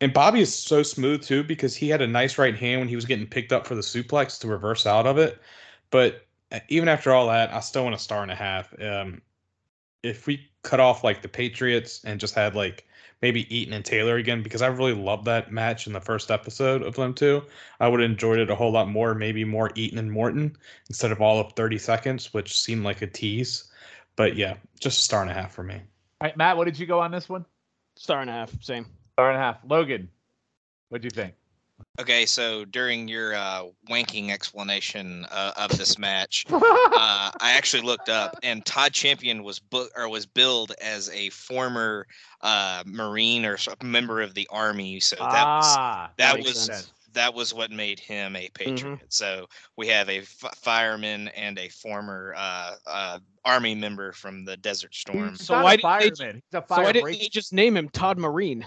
[0.00, 2.96] and Bobby is so smooth too because he had a nice right hand when he
[2.96, 5.40] was getting picked up for the suplex to reverse out of it.
[5.90, 8.74] But uh, even after all that, I still want a star and a half.
[8.80, 9.22] Um,
[10.02, 12.86] if we cut off like the Patriots and just had like
[13.22, 16.82] maybe Eaton and Taylor again, because I really loved that match in the first episode
[16.82, 17.42] of them two.
[17.80, 20.56] I would have enjoyed it a whole lot more, maybe more Eaton and Morton
[20.88, 23.64] instead of all of 30 seconds, which seemed like a tease.
[24.16, 25.80] But yeah, just a star and a half for me.
[26.20, 27.44] All right, Matt, what did you go on this one?
[27.96, 28.86] Star and a half, same.
[29.12, 29.58] Star and a half.
[29.68, 30.08] Logan,
[30.88, 31.34] what'd you think?
[32.00, 36.60] Okay, so during your uh, wanking explanation uh, of this match, uh,
[36.94, 42.06] I actually looked up, and Todd Champion was book or was billed as a former
[42.40, 45.00] uh, Marine or s- member of the Army.
[45.00, 46.92] So that was ah, that was sense.
[47.16, 48.54] That was what made him a Mm-hmm.
[48.54, 49.00] patriot.
[49.08, 54.56] So we have a f- fireman and a former uh, uh, Army member from the
[54.56, 55.30] Desert Storm.
[55.30, 56.32] He's So not why a didn't they.
[56.32, 58.64] He's a So fire why didn't they just name him Todd Marine?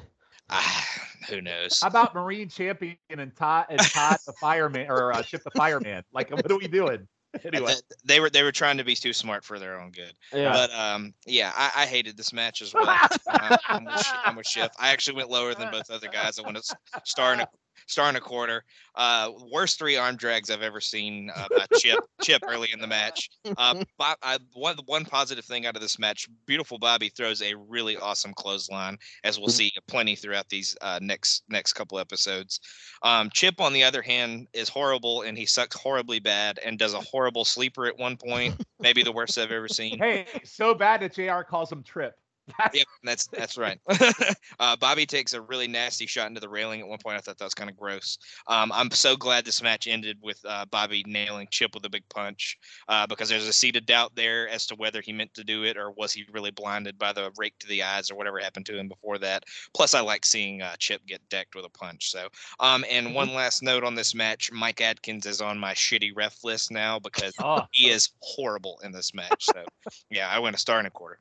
[0.50, 0.88] Ah,
[1.30, 1.80] who knows?
[1.82, 6.04] How about Marine champion and Todd and Todd the fireman or uh, Chip the fireman?
[6.12, 7.08] Like, what are we doing?
[7.46, 10.14] Anyway, they were they were trying to be too smart for their own good.
[10.34, 10.52] Yeah.
[10.52, 12.88] But um, yeah, I, I hated this match as well.
[13.28, 14.72] Uh, I'm, with, Sh- I'm with Schiff.
[14.80, 16.40] I actually went lower than both other guys.
[16.40, 17.48] I went to star and a
[17.88, 18.64] star and a quarter.
[18.96, 22.88] Uh, worst three arm drags I've ever seen uh, by Chip Chip early in the
[22.88, 23.30] match.
[23.58, 27.54] Uh, Bob, I, one one positive thing out of this match, beautiful Bobby throws a
[27.56, 32.60] really awesome clothesline, as we'll see plenty throughout these uh, next next couple episodes.
[33.04, 36.94] Um, Chip, on the other hand, is horrible and he sucks horribly bad and does
[36.94, 39.98] a horrible sleeper at one point, maybe the worst I've ever seen.
[39.98, 41.44] hey, so bad that Jr.
[41.48, 42.19] calls him Trip.
[42.58, 43.80] That's, Yep, that's that's right.
[44.60, 47.18] uh, Bobby takes a really nasty shot into the railing at one point.
[47.18, 48.18] I thought that was kind of gross.
[48.48, 52.04] Um, I'm so glad this match ended with uh, Bobby nailing Chip with a big
[52.10, 52.58] punch
[52.88, 55.64] uh, because there's a seed of doubt there as to whether he meant to do
[55.64, 58.66] it or was he really blinded by the rake to the eyes or whatever happened
[58.68, 59.44] to him before that.
[59.74, 62.12] Plus, I like seeing uh, Chip get decked with a punch.
[62.12, 62.28] So,
[62.60, 66.44] um, and one last note on this match: Mike Adkins is on my shitty ref
[66.44, 69.46] list now because oh, he is horrible in this match.
[69.46, 69.64] So,
[70.10, 71.20] yeah, I went a star and a quarter.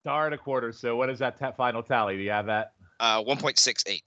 [0.00, 0.72] Star and a quarter.
[0.72, 2.16] So, what is that ta- final tally?
[2.16, 2.72] Do you have that?
[3.00, 4.02] Uh, 1.68.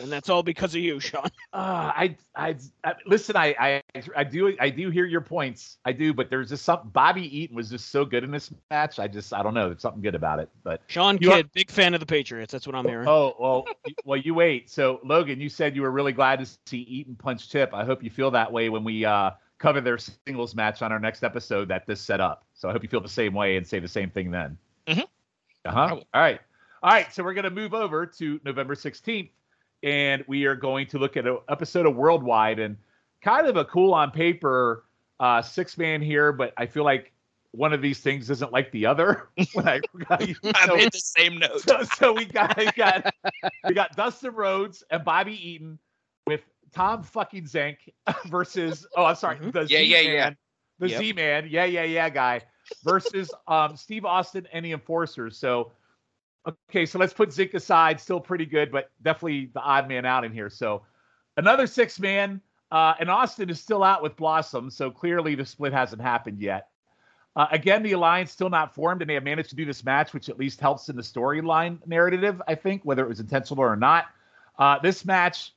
[0.00, 1.28] And that's all because of you, Sean.
[1.54, 3.36] Uh, I, I, I listen.
[3.36, 3.82] I, I,
[4.16, 5.78] I do, I do hear your points.
[5.84, 6.90] I do, but there's just something.
[6.90, 8.98] Bobby Eaton was just so good in this match.
[8.98, 9.68] I just, I don't know.
[9.68, 10.48] There's something good about it.
[10.64, 12.50] But Sean You are- Kidd, big fan of the Patriots.
[12.50, 13.06] That's what I'm hearing.
[13.06, 14.68] oh well, you- well you wait.
[14.68, 17.70] So Logan, you said you were really glad to see Eaton punch Chip.
[17.72, 20.98] I hope you feel that way when we uh, cover their singles match on our
[20.98, 22.44] next episode that this set up.
[22.54, 24.58] So I hope you feel the same way and say the same thing then.
[24.88, 25.04] Mhm.
[25.64, 25.88] Uh huh.
[26.14, 26.40] All right.
[26.82, 27.12] All right.
[27.12, 29.30] So we're gonna move over to November 16th,
[29.82, 32.76] and we are going to look at an episode of Worldwide and
[33.22, 34.84] kind of a cool on paper
[35.20, 37.12] uh, six man here, but I feel like
[37.52, 39.28] one of these things isn't like the other.
[39.52, 41.60] when I, made the same note.
[41.60, 43.14] so, so we got we got
[43.66, 45.78] we got Dustin Rhodes and Bobby Eaton
[46.26, 46.40] with
[46.72, 47.76] Tom fucking Zenk
[48.26, 49.52] versus oh I'm sorry Mhm.
[49.52, 50.30] the Yeah, Z yeah, man yeah.
[50.80, 50.98] the Yep.
[50.98, 52.40] Z man yeah yeah yeah guy
[52.82, 55.36] versus um Steve Austin and the Enforcers.
[55.36, 55.72] So
[56.46, 60.24] okay, so let's put Zenk aside, still pretty good, but definitely the odd man out
[60.24, 60.50] in here.
[60.50, 60.82] So
[61.36, 62.40] another six man.
[62.70, 66.70] Uh, and Austin is still out with Blossom, so clearly the split hasn't happened yet.
[67.36, 70.12] Uh, again, the alliance still not formed, and they have managed to do this match,
[70.12, 73.76] which at least helps in the storyline narrative, I think, whether it was intentional or
[73.76, 74.06] not.
[74.58, 75.52] Uh, this match,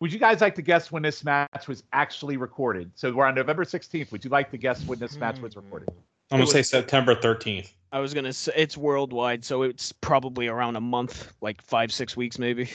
[0.00, 2.90] would you guys like to guess when this match was actually recorded?
[2.94, 4.12] So we're on November 16th.
[4.12, 5.90] Would you like to guess when this match was recorded?
[6.30, 7.72] I'm gonna It say September 13th.
[7.90, 12.16] I was gonna say it's worldwide, so it's probably around a month, like five, six
[12.16, 12.70] weeks, maybe.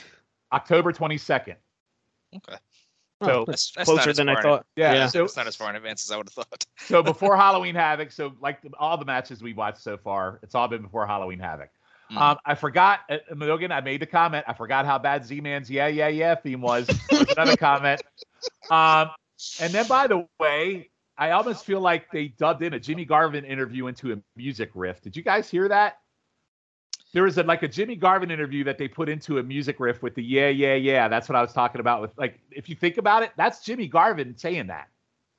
[0.52, 1.56] October 22nd.
[2.36, 2.56] Okay.
[3.24, 4.66] So, That's, that's Closer than I far in- thought.
[4.76, 5.08] yeah, Yeah.
[5.08, 6.66] so That's not as far in advance as I would have thought.
[6.78, 10.56] so before Halloween Havoc, so like the, all the matches we watched so far, it's
[10.56, 11.70] all been before Halloween Havoc.
[12.12, 12.18] Mhm.
[12.18, 13.72] Um, I forgot, uh, Logan.
[13.72, 14.44] I made the comment.
[14.48, 16.86] I forgot how bad Z-Man's "Yeah, Yeah, Yeah" theme was.
[17.10, 18.02] There's another comment.
[18.70, 19.10] Um,
[19.62, 23.46] and then, by the way, I almost feel like they dubbed in a Jimmy Garvin
[23.46, 25.02] interview into a music riff.
[25.02, 26.00] Did you guys hear that?
[27.14, 30.02] There was a, like a Jimmy Garvin interview that they put into a music riff
[30.02, 32.02] with the "Yeah, Yeah, Yeah." That's what I was talking about.
[32.02, 34.90] With like, if you think about it, that's Jimmy Garvin saying that.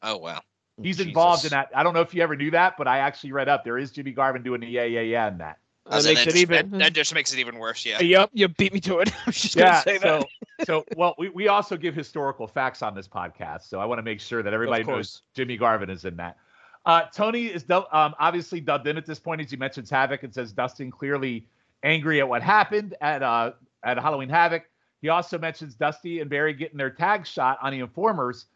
[0.03, 0.41] Oh wow.
[0.81, 1.71] He's involved in that.
[1.75, 3.65] I don't know if you ever knew that, but I actually read up.
[3.65, 5.59] There is Jimmy Garvin doing the "Yeah, Yeah, Yeah" in that.
[5.87, 6.71] I was That makes that, it just, even.
[6.71, 7.85] that, that just makes it even worse.
[7.85, 8.01] Yeah.
[8.01, 9.13] Yep, you beat me to it.
[9.15, 9.65] I was just yeah.
[9.65, 10.23] gonna say that.
[10.23, 13.99] So, so well, we, we also give historical facts on this podcast, so I want
[13.99, 15.23] to make sure that everybody knows.
[15.35, 16.39] Jimmy Garvin is in that.
[16.87, 20.33] Uh, Tony is um, obviously dubbed in at this point, as he mentions Havoc and
[20.33, 21.47] says Dustin clearly
[21.83, 24.65] angry at what happened at uh, at Halloween Havoc.
[25.03, 28.47] He also mentions Dusty and Barry getting their tag shot on the Informers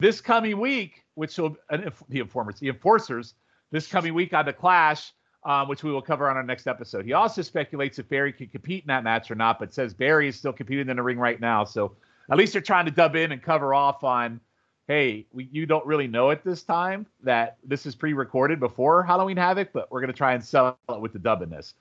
[0.00, 3.34] this coming week, which will uh, the Informers, the Enforcers,
[3.70, 5.12] this coming week on the Clash,
[5.44, 7.04] um, which we will cover on our next episode.
[7.04, 10.28] He also speculates if Barry can compete in that match or not, but says Barry
[10.28, 11.64] is still competing in the ring right now.
[11.64, 11.92] So
[12.30, 14.40] at least they're trying to dub in and cover off on,
[14.88, 19.36] hey, we, you don't really know at this time that this is pre-recorded before Halloween
[19.36, 21.74] Havoc, but we're going to try and sell it with the dub in this.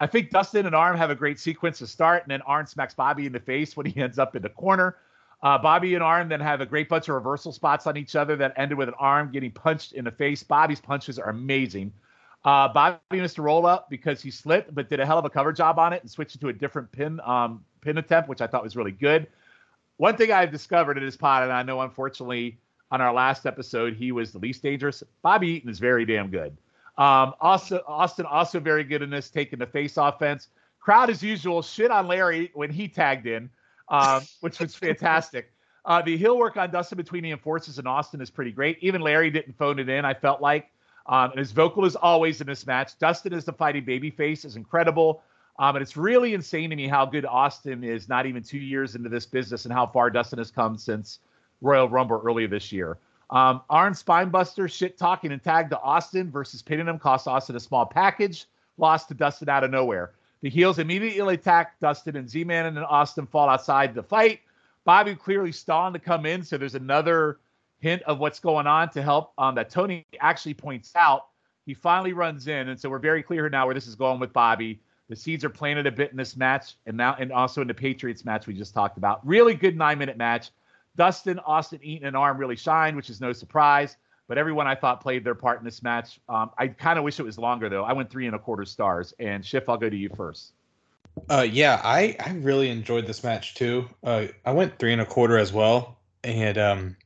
[0.00, 2.94] I think Dustin and Arn have a great sequence to start, and then Arn smacks
[2.94, 4.96] Bobby in the face when he ends up in the corner.
[5.42, 8.36] Uh, Bobby and Arn then have a great bunch of reversal spots on each other
[8.36, 10.42] that ended with an arm getting punched in the face.
[10.42, 11.92] Bobby's punches are amazing.
[12.44, 15.30] Uh, Bobby missed a roll up because he slipped, but did a hell of a
[15.30, 18.40] cover job on it and switched it to a different pin um, pin attempt, which
[18.40, 19.28] I thought was really good.
[19.98, 22.58] One thing I've discovered in this pod, and I know unfortunately
[22.90, 25.02] on our last episode he was the least dangerous.
[25.22, 26.56] Bobby Eaton is very damn good.
[26.98, 30.48] Um, also, Austin also very good in this, taking the face offense.
[30.80, 33.48] Crowd as usual shit on Larry when he tagged in,
[33.88, 35.52] um, which was fantastic.
[35.84, 38.78] Uh, the heel work on Dustin between the enforcers and Austin is pretty great.
[38.80, 40.04] Even Larry didn't phone it in.
[40.04, 40.70] I felt like,
[41.06, 42.98] um, and his vocal is always in this match.
[42.98, 45.22] Dustin is the fighting babyface is incredible.
[45.58, 48.94] Um, and it's really insane to me how good Austin is not even two years
[48.94, 51.18] into this business and how far Dustin has come since
[51.60, 52.96] Royal Rumble earlier this year.
[53.30, 57.60] Um, Arn Spinebuster shit talking and tagged to Austin versus pinning him cost Austin a
[57.60, 60.12] small package, lost to Dustin out of nowhere.
[60.42, 64.40] The heels immediately attack Dustin and Z Man and then Austin fall outside the fight.
[64.84, 67.38] Bobby clearly stalling to come in, so there's another
[67.82, 71.26] hint of what's going on to help um, that Tony actually points out.
[71.66, 74.20] He finally runs in, and so we're very clear here now where this is going
[74.20, 74.80] with Bobby.
[75.08, 77.74] The seeds are planted a bit in this match, and now and also in the
[77.74, 79.26] Patriots match we just talked about.
[79.26, 80.50] Really good nine minute match.
[80.96, 83.96] Dustin, Austin, Eaton, and Arn really shined, which is no surprise.
[84.28, 86.20] But everyone I thought played their part in this match.
[86.28, 87.84] Um, I kind of wish it was longer though.
[87.84, 89.12] I went three and a quarter stars.
[89.18, 90.52] And Schiff, I'll go to you first.
[91.28, 93.88] Uh, yeah, I I really enjoyed this match too.
[94.04, 96.96] Uh, I went three and a quarter as well, and um,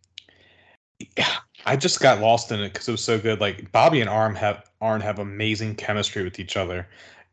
[1.66, 3.40] I just got lost in it because it was so good.
[3.40, 6.88] Like Bobby and Arm have Arn have amazing chemistry with each other,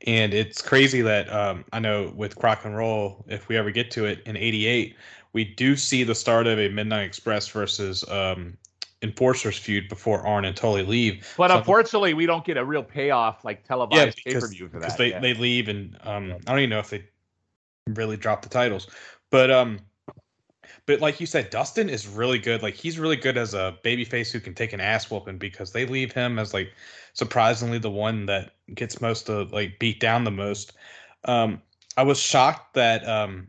[0.07, 3.91] and it's crazy that um, I know with Crock and Roll, if we ever get
[3.91, 4.95] to it in '88,
[5.33, 8.57] we do see the start of a Midnight Express versus um,
[9.01, 11.31] Enforcers feud before Arn and Tully leave.
[11.37, 14.67] But So- unfortunately, we don't get a real payoff like yeah, televised pay per view
[14.69, 14.85] for that.
[14.87, 15.19] because they, yeah.
[15.19, 17.03] they leave and um, I don't even know if they
[17.89, 18.87] really drop the titles.
[19.29, 19.79] But um,
[20.85, 22.61] but like you said, Dustin is really good.
[22.61, 25.85] Like he's really good as a babyface who can take an ass whooping because they
[25.85, 26.73] leave him as like
[27.13, 30.73] surprisingly the one that gets most of like beat down the most.
[31.25, 31.61] Um,
[31.95, 33.47] I was shocked that um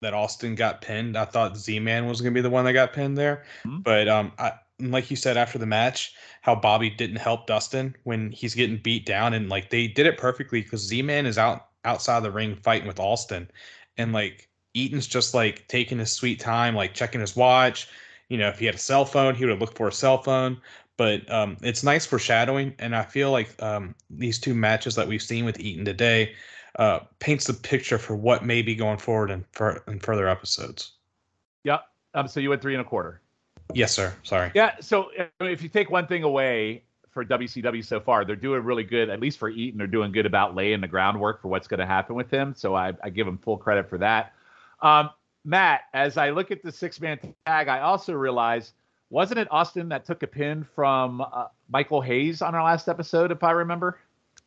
[0.00, 1.16] that Austin got pinned.
[1.16, 3.82] I thought Z Man was gonna be the one that got pinned there, Mhm.
[3.84, 8.30] but um, I like you said after the match, how Bobby didn't help Dustin when
[8.30, 11.68] he's getting beat down, and like they did it perfectly because Z Man is out
[11.84, 13.50] outside the ring fighting with Austin,
[13.96, 17.88] and like Eaton's just like taking his sweet time, like checking his watch.
[18.28, 20.22] You know, if he had a cell phone, he would have looked for a cell
[20.22, 20.60] phone.
[20.96, 25.22] But um, it's nice foreshadowing, and I feel like um, these two matches that we've
[25.22, 26.34] seen with Eaton today
[26.78, 30.92] uh, paints the picture for what may be going forward in, for, in further episodes.
[31.62, 31.78] Yeah.
[32.14, 33.20] Um, so you went three and a quarter.
[33.74, 34.14] Yes, sir.
[34.22, 34.50] Sorry.
[34.54, 34.76] Yeah.
[34.80, 39.10] So if you take one thing away for WCW so far, they're doing really good.
[39.10, 41.86] At least for Eaton, they're doing good about laying the groundwork for what's going to
[41.86, 42.54] happen with him.
[42.56, 44.32] So I, I give him full credit for that.
[44.82, 45.10] Um,
[45.44, 48.72] Matt, as I look at the six man tag, I also realize
[49.10, 53.32] wasn't it Austin that took a pin from uh, Michael Hayes on our last episode,
[53.32, 53.98] if I remember?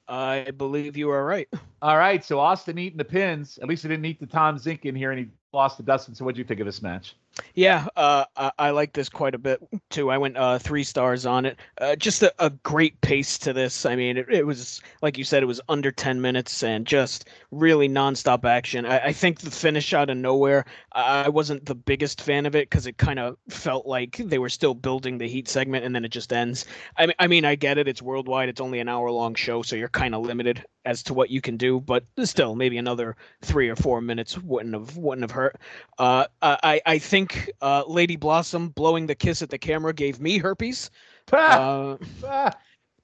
[0.08, 1.48] I believe you are right.
[1.82, 2.24] All right.
[2.24, 3.58] So Austin eating the pins.
[3.62, 6.14] At least he didn't eat the Tom Zenk in here, and he lost to Dustin.
[6.14, 7.16] So what do you think of this match?
[7.56, 10.10] Yeah, uh, I, I like this quite a bit too.
[10.10, 11.60] I went uh, three stars on it.
[11.80, 13.86] Uh, just a, a great pace to this.
[13.86, 17.28] I mean, it, it was like you said, it was under ten minutes and just
[17.52, 18.86] really nonstop action.
[18.86, 20.66] I, I think the finish out of nowhere.
[20.94, 24.50] I wasn't the biggest fan of it because it kind of felt like they were
[24.50, 26.66] still building the heat segment and then it just ends.
[26.98, 27.88] I mean, I mean, I get it.
[27.88, 28.50] It's worldwide.
[28.50, 31.42] It's only an hour long show, so you're kind of limited as to what you
[31.42, 31.80] can do.
[31.80, 35.58] But still, maybe another three or four minutes wouldn't have wouldn't have hurt.
[35.98, 37.31] Uh, I I think
[37.62, 40.90] uh, Lady Blossom blowing the kiss at the camera gave me herpes.
[41.48, 42.52] Uh, Ah,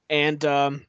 [0.10, 0.86] and um,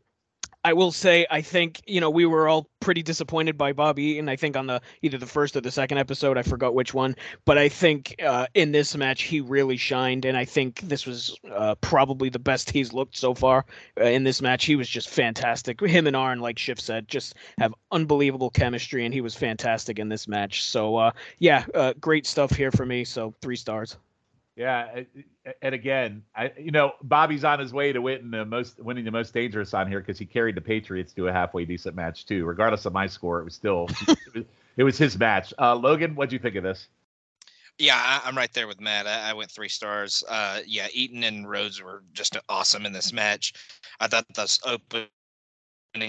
[0.64, 4.28] I will say, I think you know we were all pretty disappointed by Bobby Eaton.
[4.28, 7.16] I think on the either the first or the second episode, I forgot which one,
[7.44, 11.36] but I think uh, in this match he really shined, and I think this was
[11.52, 13.66] uh, probably the best he's looked so far
[14.00, 14.64] uh, in this match.
[14.64, 15.80] He was just fantastic.
[15.80, 20.08] Him and Arn, like Schiff said, just have unbelievable chemistry, and he was fantastic in
[20.08, 20.64] this match.
[20.64, 23.04] So uh, yeah, uh, great stuff here for me.
[23.04, 23.96] So three stars.
[24.58, 25.02] Yeah,
[25.62, 29.12] and again, I you know Bobby's on his way to winning the most winning the
[29.12, 32.44] most dangerous on here because he carried the Patriots to a halfway decent match too.
[32.44, 34.44] Regardless of my score, it was still it, was,
[34.76, 35.54] it was his match.
[35.60, 36.88] Uh, Logan, what'd you think of this?
[37.78, 39.06] Yeah, I, I'm right there with Matt.
[39.06, 40.24] I, I went three stars.
[40.28, 43.54] Uh, yeah, Eaton and Rhodes were just awesome in this match.
[44.00, 44.58] I thought this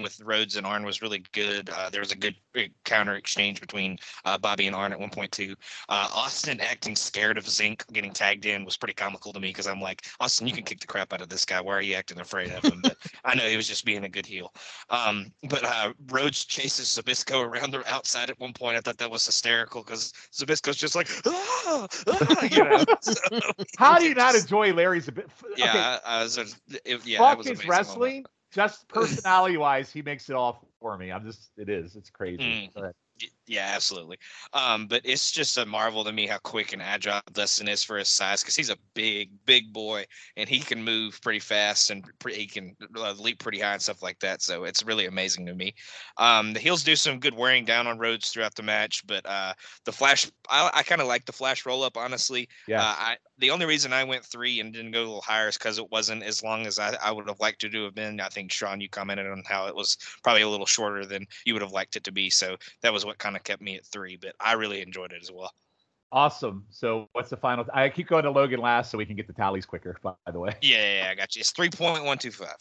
[0.01, 1.69] with Rhodes and Arn was really good.
[1.69, 5.09] Uh, there was a good uh, counter exchange between uh, Bobby and Arn at one
[5.09, 5.55] point too.
[5.89, 9.67] Uh, Austin acting scared of Zenk getting tagged in was pretty comical to me because
[9.67, 11.59] I'm like, Austin, you can kick the crap out of this guy.
[11.61, 12.81] Why are you acting afraid of him?
[12.81, 14.53] But I know he was just being a good heel.
[14.89, 18.77] Um, but uh, Rhodes chases Zbyszko around the outside at one point.
[18.77, 22.83] I thought that was hysterical because Zbyszko's just like, ah, ah, you know.
[23.01, 23.13] So,
[23.77, 25.29] How do you not enjoy Larry's a bit?
[25.55, 26.37] yeah, okay, I, I was.
[26.85, 28.27] It, yeah, fuck was his amazing moment.
[28.51, 31.11] Just personality wise, he makes it all for me.
[31.11, 32.43] I'm just, it is, it's crazy.
[32.43, 32.93] Mm.
[33.49, 33.71] Go ahead.
[33.71, 34.17] Y- Yeah, absolutely.
[34.53, 37.97] Um, but it's just a marvel to me how quick and agile Dustin is for
[37.97, 40.05] his size because he's a big, big boy
[40.37, 43.81] and he can move pretty fast and pre- he can uh, leap pretty high and
[43.81, 44.41] stuff like that.
[44.41, 45.73] So it's really amazing to me.
[46.17, 49.53] Um, the heels do some good wearing down on Rhodes throughout the match, but uh,
[49.85, 52.47] the flash, I, I kind of like the flash roll up, honestly.
[52.67, 52.81] Yeah.
[52.81, 55.57] Uh, I the only reason I went three and didn't go a little higher is
[55.57, 57.95] because it wasn't as long as I, I would have liked it to do have
[57.95, 58.19] been.
[58.19, 61.53] I think Sean, you commented on how it was probably a little shorter than you
[61.53, 62.29] would have liked it to be.
[62.29, 64.17] So that was what kind of kept me at three.
[64.17, 65.51] But I really enjoyed it as well.
[66.11, 66.65] Awesome.
[66.69, 67.65] So, what's the final?
[67.73, 69.97] I keep going to Logan last so we can get the tallies quicker.
[70.01, 71.41] By the way, Yeah, yeah, yeah, I got you.
[71.41, 72.55] It's three point one two five.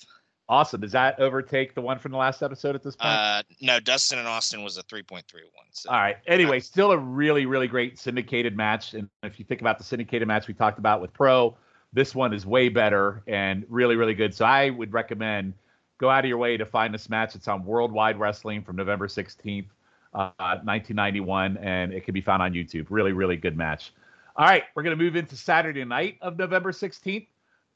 [0.50, 0.80] awesome.
[0.82, 3.14] Does that overtake the one from the last episode at this point?
[3.14, 5.66] Uh, no, Dustin and Austin was a three point three one.
[5.70, 6.16] So All right.
[6.26, 8.92] Anyway, still a really, really great syndicated match.
[8.92, 11.56] And if you think about the syndicated match we talked about with Pro,
[11.94, 14.34] this one is way better and really, really good.
[14.34, 15.54] So I would recommend
[15.98, 17.34] go out of your way to find this match.
[17.34, 19.66] It's on Worldwide Wrestling from November 16th,
[20.14, 22.86] uh, 1991, and it can be found on YouTube.
[22.90, 23.92] Really, really good match.
[24.36, 27.26] All right, we're going to move into Saturday night of November 16th.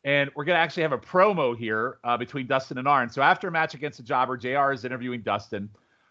[0.04, 3.08] And we're going to actually have a promo here uh, between Dustin and Arn.
[3.08, 5.68] So after a match against the Jobber, JR is interviewing Dustin.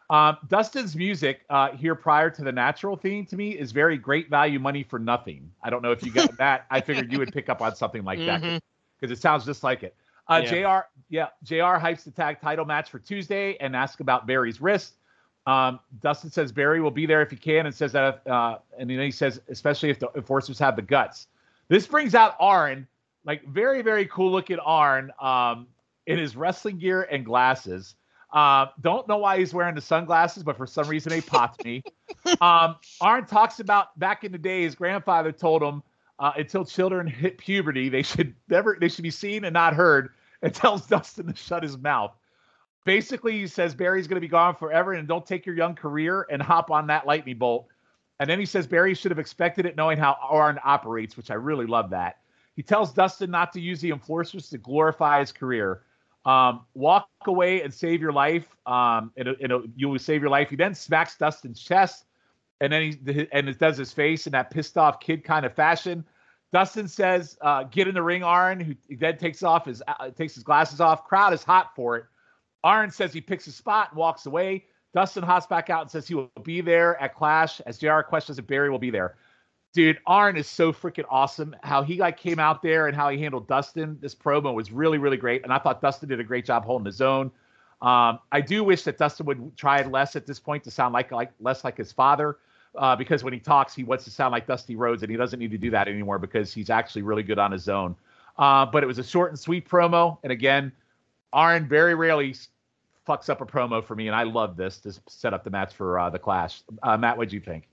[0.10, 4.30] Um, Dustin's music uh, here prior to the natural theme to me is very great
[4.30, 5.52] value money for nothing.
[5.62, 6.66] I don't know if you got that.
[6.70, 8.62] I figured you would pick up on something like that Mhm.
[8.98, 9.94] because it sounds just like it.
[10.30, 10.50] Uh, Yeah.
[10.50, 14.96] JR, yeah, JR hypes the tag title match for Tuesday and asks about Barry's wrist.
[15.46, 18.90] Um, Dustin says Barry will be there if he can, and says that, uh, and
[18.90, 21.28] then he says especially if the enforcers have the guts.
[21.68, 22.88] This brings out Arn,
[23.26, 25.68] like very very cool looking Arn, um,
[26.06, 27.96] in his wrestling gear and glasses.
[28.32, 31.84] Uh, don't know why he's wearing the sunglasses, but for some reason they popped me.
[32.40, 35.82] Um, Arn talks about back in the day, his grandfather told him
[36.20, 40.10] uh, until children hit puberty, they should never they should be seen and not heard,
[40.44, 42.16] and tells Dustin to shut his mouth.
[42.84, 46.26] Basically, he says Barry's going to be gone forever, and don't take your young career
[46.32, 47.68] and hop on that lightning bolt.
[48.20, 51.36] And then he says Barry should have expected it, knowing how Arn operates, which I
[51.36, 52.18] really love that.
[52.56, 55.84] He tells Dustin not to use the enforcers to glorify his career.
[56.26, 58.46] Um, walk away and save your life.
[58.68, 59.36] Um, and,
[59.76, 60.50] you will save your life.
[60.50, 62.06] He then smacks Dustin's chest,
[62.60, 65.56] and then he and it does his face in that pissed off kid kind of
[65.56, 66.06] fashion.
[66.54, 70.36] Dustin says, uh, "Get in the ring, Arn." Who then takes off his uh, takes
[70.36, 71.06] his glasses off.
[71.06, 72.06] Crowd is hot for it.
[72.64, 74.66] Arn says he picks a spot and walks away.
[74.94, 77.62] Dustin hops back out and says he will be there at Clash.
[77.62, 79.16] As JR questions if Barry will be there
[79.74, 81.56] dude, Arn is so freaking awesome.
[81.64, 83.98] How he like came out there and how he handled Dustin.
[84.02, 86.86] This promo was really, really great, and I thought Dustin did a great job holding
[86.86, 87.32] his own.
[87.82, 91.12] Um, I do wish that Dustin would try less at this point to sound like
[91.12, 92.38] like less like his father,
[92.76, 95.40] uh, because when he talks, he wants to sound like Dusty Rhodes, and he doesn't
[95.40, 97.96] need to do that anymore because he's actually really good on his own.
[98.38, 100.72] Uh, but it was a short and sweet promo, and again,
[101.34, 102.36] Arn very rarely
[103.08, 105.74] fucks up a promo for me, and I love this to set up the match
[105.74, 106.62] for uh, the Clash.
[106.84, 107.68] Uh, Matt, what do you think?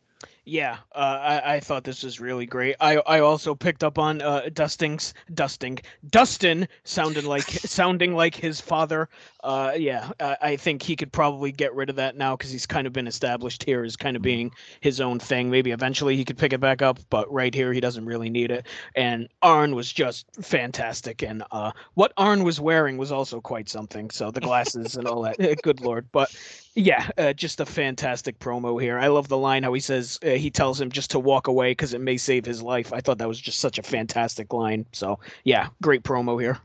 [0.49, 2.77] Yeah, uh, I, I thought this was really great.
[2.81, 5.79] I I also picked up on uh, Dusting's Dusting
[6.09, 9.11] Dustin sounded like sounding like his father.
[9.45, 12.67] Uh, yeah, I, I think he could probably get rid of that now because he's
[12.67, 15.51] kind of been established here as kind of being his own thing.
[15.51, 18.51] Maybe eventually he could pick it back up, but right here he doesn't really need
[18.51, 18.67] it.
[18.97, 24.09] And Arn was just fantastic, and uh, what Arn was wearing was also quite something.
[24.09, 25.37] So the glasses and all that.
[25.63, 26.35] Good lord, but
[26.79, 28.99] yeah, uh, just a fantastic promo here.
[28.99, 31.73] I love the line how he says uh, he tells him just to walk away
[31.73, 32.93] because it may save his life.
[32.93, 34.87] I thought that was just such a fantastic line.
[34.93, 36.59] So yeah, great promo here.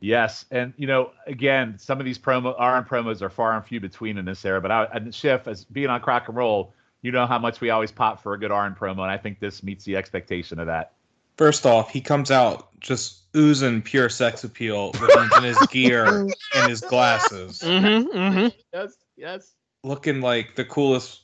[0.00, 3.78] Yes, and you know, again, some of these promo Arn promos are far and few
[3.78, 4.60] between in this era.
[4.60, 7.70] But I, and Schiff, as being on Crack and Roll, you know how much we
[7.70, 10.66] always pop for a good Arn promo, and I think this meets the expectation of
[10.66, 10.94] that.
[11.36, 14.92] First off, he comes out just oozing pure sex appeal
[15.36, 17.60] in his gear and his glasses.
[17.60, 18.48] Mm-hmm, mm-hmm.
[18.74, 19.52] Yes, yes.
[19.84, 21.22] Looking like the coolest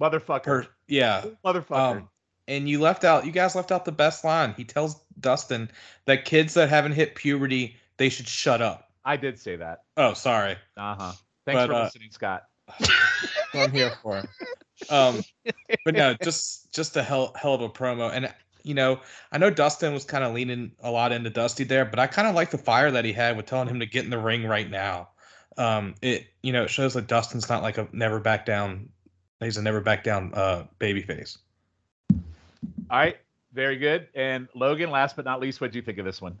[0.00, 0.44] motherfucker.
[0.44, 1.98] Per- yeah, motherfucker.
[1.98, 2.08] Um,
[2.46, 3.26] and you left out.
[3.26, 4.54] You guys left out the best line.
[4.56, 5.70] He tells Dustin
[6.06, 8.90] that kids that haven't hit puberty they should shut up.
[9.04, 9.82] I did say that.
[9.96, 10.56] Oh, sorry.
[10.76, 11.12] Uh huh.
[11.44, 12.44] Thanks but, for uh, listening, Scott.
[13.54, 14.22] I'm here for.
[14.90, 15.22] Um,
[15.84, 19.00] but no, just just a hell hell of a promo, and you know,
[19.32, 22.28] I know Dustin was kind of leaning a lot into Dusty there, but I kind
[22.28, 24.44] of like the fire that he had with telling him to get in the ring
[24.46, 25.08] right now.
[25.58, 28.88] Um, it you know it shows that Dustin's not like a never back down.
[29.40, 31.38] He's a never back down uh, baby face.
[32.90, 33.16] All right,
[33.52, 34.08] very good.
[34.14, 36.36] And Logan, last but not least, what do you think of this one?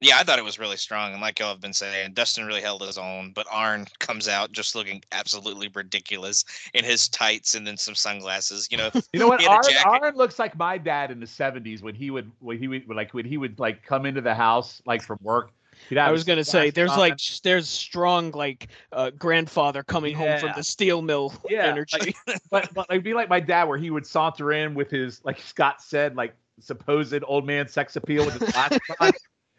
[0.00, 2.60] Yeah, I thought it was really strong, and like y'all have been saying, Dustin really
[2.60, 3.32] held his own.
[3.34, 8.68] But Arn comes out just looking absolutely ridiculous in his tights and then some sunglasses.
[8.70, 9.46] You know, you know what?
[9.46, 12.86] Arn, Arn looks like my dad in the '70s when he would when he would
[12.88, 15.52] like when he would like come into the house like from work.
[15.96, 20.38] I was gonna say there's like there's strong like uh, grandfather coming yeah.
[20.38, 21.66] home from the steel mill yeah.
[21.66, 22.14] energy.
[22.26, 25.20] Like, but but it'd be like my dad where he would saunter in with his
[25.24, 28.54] like Scott said like supposed old man sex appeal with his
[29.00, 29.12] on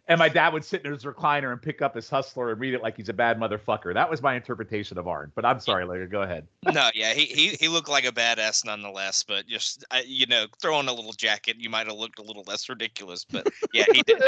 [0.08, 2.74] and my dad would sit in his recliner and pick up his hustler and read
[2.74, 3.94] it like he's a bad motherfucker.
[3.94, 5.32] That was my interpretation of Arn.
[5.36, 6.08] But I'm sorry, Larry.
[6.08, 6.48] Go ahead.
[6.72, 9.24] No, yeah, he he, he looked like a badass nonetheless.
[9.24, 12.44] But just you know, throw on a little jacket, you might have looked a little
[12.48, 13.26] less ridiculous.
[13.26, 14.22] But yeah, he did,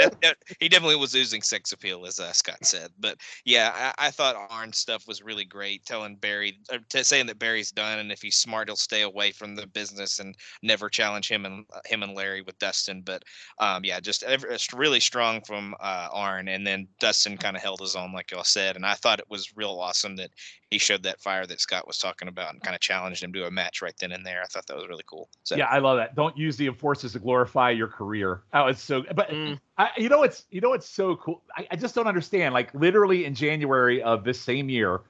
[0.60, 2.90] he definitely was oozing sex appeal, as uh, Scott said.
[2.98, 7.26] But yeah, I, I thought Arn's stuff was really great, telling Barry, uh, t- saying
[7.26, 10.88] that Barry's done, and if he's smart, he'll stay away from the business and never
[10.88, 13.02] challenge him and uh, him and Larry with Dustin.
[13.02, 13.22] But
[13.58, 14.24] um, yeah, just
[14.72, 18.44] really strong from uh, Arn, and then Dustin kind of held his own, like y'all
[18.44, 18.76] said.
[18.76, 20.30] And I thought it was real awesome that
[20.70, 23.46] he showed that fire that Scott was talking about and kind of challenged him to
[23.46, 24.42] a match right then and there.
[24.42, 25.28] I thought that was really cool.
[25.44, 26.14] So yeah, I love that.
[26.14, 28.42] Don't use the enforcers to glorify your career.
[28.52, 29.04] Oh, it's so.
[29.14, 29.58] But mm.
[29.76, 31.42] I, you know, it's you know, it's so cool.
[31.56, 32.54] I, I just don't understand.
[32.54, 35.00] Like literally in January of this same year,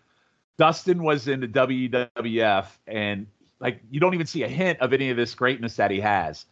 [0.58, 3.26] Dustin was in the WWF, and
[3.60, 6.46] like you don't even see a hint of any of this greatness that he has.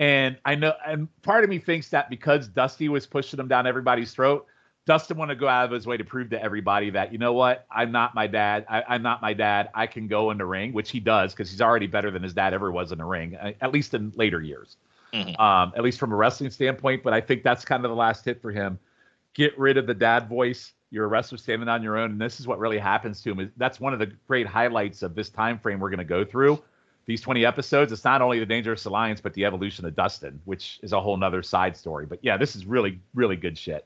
[0.00, 3.66] And I know, and part of me thinks that because Dusty was pushing him down
[3.66, 4.46] everybody's throat,
[4.86, 7.34] Dustin wanted to go out of his way to prove to everybody that, you know
[7.34, 8.64] what, I'm not my dad.
[8.66, 9.68] I, am not my dad.
[9.74, 12.32] I can go in the ring, which he does because he's already better than his
[12.32, 14.78] dad ever was in the ring, at least in later years,
[15.12, 15.38] mm-hmm.
[15.38, 17.02] um, at least from a wrestling standpoint.
[17.02, 18.78] But I think that's kind of the last hit for him.
[19.34, 20.72] Get rid of the dad voice.
[20.90, 23.52] You're a wrestler standing on your own, and this is what really happens to him.
[23.58, 26.62] That's one of the great highlights of this time frame we're going to go through
[27.10, 30.78] these 20 episodes, it's not only the Dangerous Alliance, but the evolution of Dustin, which
[30.82, 32.06] is a whole nother side story.
[32.06, 33.84] But yeah, this is really, really good shit.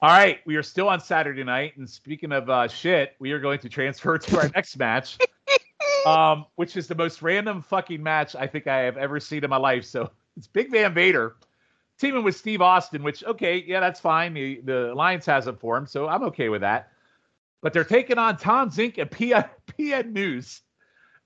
[0.00, 3.40] All right, we are still on Saturday night, and speaking of uh, shit, we are
[3.40, 5.18] going to transfer to our next match,
[6.06, 9.50] um, which is the most random fucking match I think I have ever seen in
[9.50, 9.84] my life.
[9.84, 11.34] So it's Big Van Vader
[11.98, 14.32] teaming with Steve Austin, which okay, yeah, that's fine.
[14.32, 16.90] The the alliance hasn't formed, so I'm okay with that.
[17.62, 20.62] But they're taking on Tom Zenk and PN, PN News,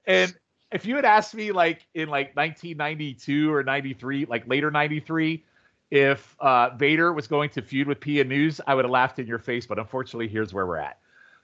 [0.07, 0.35] and
[0.73, 5.45] if you had asked me like in like 1992 or 93, like later 93
[5.91, 9.27] if uh, Vader was going to feud with PN News, I would have laughed in
[9.27, 9.67] your face.
[9.67, 10.99] But unfortunately, here's where we're at.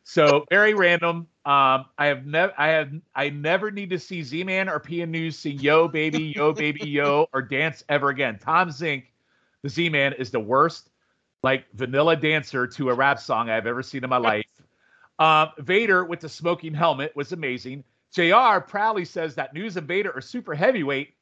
[0.04, 1.26] So very random.
[1.46, 5.38] Um, I have never, I have, I never need to see Z-Man or PN News
[5.38, 8.38] sing "Yo Baby, Yo Baby, Yo" or dance ever again.
[8.38, 9.04] Tom Zenk,
[9.62, 10.90] the Z-Man, is the worst,
[11.42, 14.44] like vanilla dancer to a rap song I've ever seen in my life.
[15.18, 17.84] Um, Vader with the smoking helmet was amazing.
[18.14, 18.60] Jr.
[18.60, 21.14] proudly says that News and Vader are super heavyweight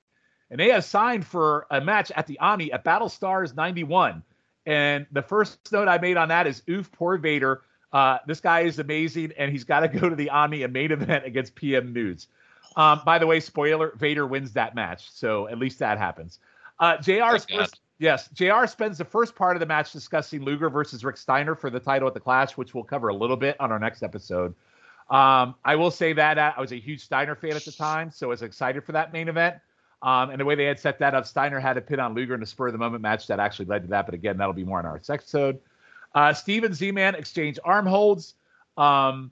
[0.53, 4.23] and they have signed for a match at the Omni at Battle Stars 91.
[4.67, 7.63] And the first note I made on that is, oof, poor Vader.
[7.91, 10.93] Uh, this guy is amazing, and he's got to go to the Omni and main
[10.93, 12.29] event against PN News.
[12.77, 16.39] Um, by the way, spoiler: Vader wins that match, so at least that happens.
[16.79, 17.39] Uh, Jr.
[17.49, 18.67] First, yes, Jr.
[18.67, 22.09] spends the first part of the match discussing Luger versus Rick Steiner for the title
[22.09, 24.55] at the Clash, which we'll cover a little bit on our next episode.
[25.13, 28.11] Um, I will say that uh, I was a huge Steiner fan at the time,
[28.11, 29.57] so I was excited for that main event.
[30.01, 32.35] Um, and the way they had set that up, Steiner had a pin on Luger
[32.35, 34.07] in a spur of the moment match that actually led to that.
[34.07, 35.61] But again, that'll be more in our next episode.
[36.15, 38.35] Uh, Steven Z Man exchange arm holds.
[38.79, 39.31] Um,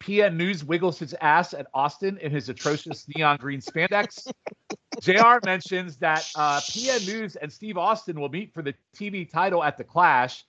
[0.00, 4.30] PN News wiggles his ass at Austin in his atrocious neon green spandex.
[5.00, 9.62] JR mentions that uh, PN News and Steve Austin will meet for the TV title
[9.62, 10.44] at the Clash.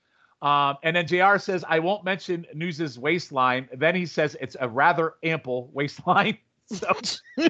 [0.46, 3.68] Um, and then JR says, I won't mention News's waistline.
[3.74, 6.38] Then he says it's a rather ample waistline.
[6.68, 6.88] So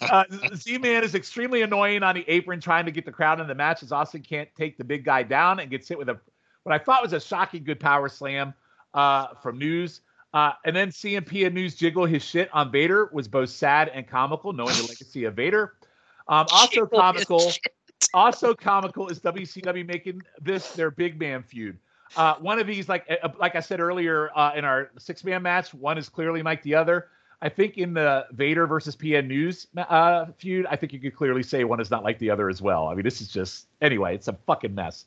[0.00, 0.24] uh,
[0.56, 3.84] Z-Man is extremely annoying on the apron, trying to get the crowd in the match
[3.84, 6.18] as Austin can't take the big guy down and gets hit with a
[6.64, 8.52] what I thought was a shocking good power slam
[8.94, 10.00] uh, from News.
[10.34, 14.08] Uh, and then CMP and News jiggle his shit on Vader was both sad and
[14.08, 15.74] comical, knowing the legacy of Vader.
[16.26, 17.52] Um, also comical,
[18.12, 21.78] also comical is WCW making this their big man feud.
[22.16, 25.42] Uh, one of these, like uh, like I said earlier uh, in our six man
[25.42, 27.08] match, one is clearly like the other.
[27.42, 31.42] I think in the Vader versus PN News uh, feud, I think you could clearly
[31.42, 32.88] say one is not like the other as well.
[32.88, 35.04] I mean, this is just anyway, it's a fucking mess.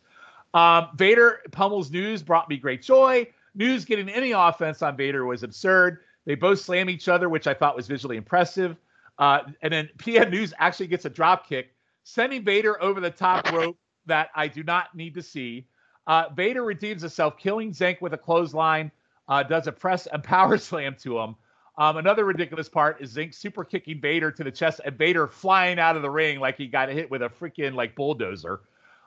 [0.53, 3.27] Um, Vader pummels News brought me great joy.
[3.55, 5.99] News getting any offense on Vader was absurd.
[6.25, 8.77] They both slam each other, which I thought was visually impressive.
[9.17, 11.73] Uh, and then PN News actually gets a drop kick,
[12.03, 15.65] sending Vader over the top rope that I do not need to see.
[16.09, 18.91] Uh, Vader redeems himself, killing Zenk with a clothesline,
[19.27, 21.35] uh, does a press and power slam to him.
[21.77, 25.77] Um, another ridiculous part is Zenk super kicking Vader to the chest and Vader flying
[25.77, 28.61] out of the ring like he got hit with a freaking like bulldozer.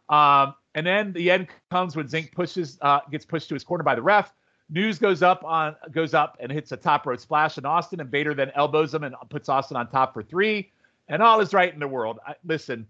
[0.09, 3.83] Um, and then the end comes when Zenk pushes, uh, gets pushed to his corner
[3.83, 4.33] by the ref.
[4.71, 8.11] News goes up on goes up and hits a top rope splash on Austin, and
[8.11, 10.71] Vader then elbows him and puts Austin on top for three.
[11.09, 12.21] And all is right in the world.
[12.27, 12.87] I, listen,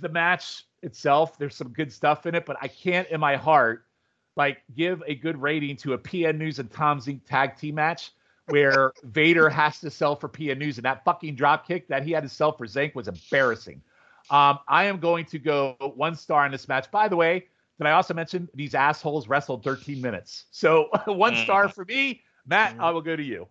[0.00, 3.84] the match itself, there's some good stuff in it, but I can't in my heart
[4.36, 8.12] like give a good rating to a PN News and Tom Zenk tag team match
[8.46, 12.12] where Vader has to sell for PN News, and that fucking drop kick that he
[12.12, 13.82] had to sell for Zenk was embarrassing.
[14.30, 16.90] Um, I am going to go one star in this match.
[16.90, 17.46] By the way,
[17.78, 20.46] did I also mention these assholes wrestled 13 minutes?
[20.50, 21.74] So one star mm.
[21.74, 22.22] for me.
[22.46, 23.46] Matt, I will go to you.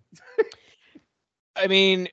[1.56, 2.10] I mean,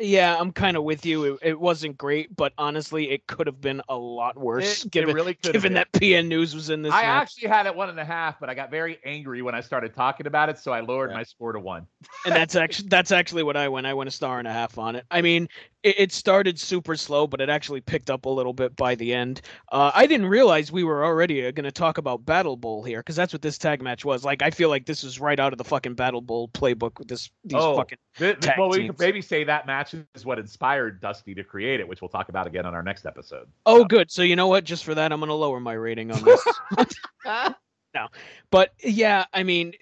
[0.00, 1.24] yeah, I'm kind of with you.
[1.24, 4.84] It, it, wasn't great, but honestly, it could have been a lot worse.
[4.84, 6.92] It, given it really given that PN News was in this.
[6.92, 7.22] I match.
[7.22, 9.94] actually had it one and a half, but I got very angry when I started
[9.94, 11.16] talking about it, so I lowered yeah.
[11.16, 11.86] my score to one.
[12.24, 13.86] and that's actually that's actually what I went.
[13.86, 15.04] I went a star and a half on it.
[15.10, 15.48] I mean,
[15.82, 19.14] it, it started super slow, but it actually picked up a little bit by the
[19.14, 19.40] end.
[19.72, 23.00] Uh, I didn't realize we were already uh, going to talk about Battle Bowl here
[23.00, 24.24] because that's what this tag match was.
[24.24, 27.08] Like, I feel like this is right out of the fucking Battle Bowl playbook with
[27.08, 27.98] this these oh, fucking.
[28.16, 31.88] Th- well, we could maybe say that match is what inspired Dusty to create it,
[31.88, 33.48] which we'll talk about again on our next episode.
[33.66, 33.84] Oh, so.
[33.84, 34.10] good.
[34.10, 34.64] So you know what?
[34.64, 36.44] Just for that, I'm going to lower my rating on this.
[37.94, 38.08] no.
[38.50, 39.72] But yeah, I mean,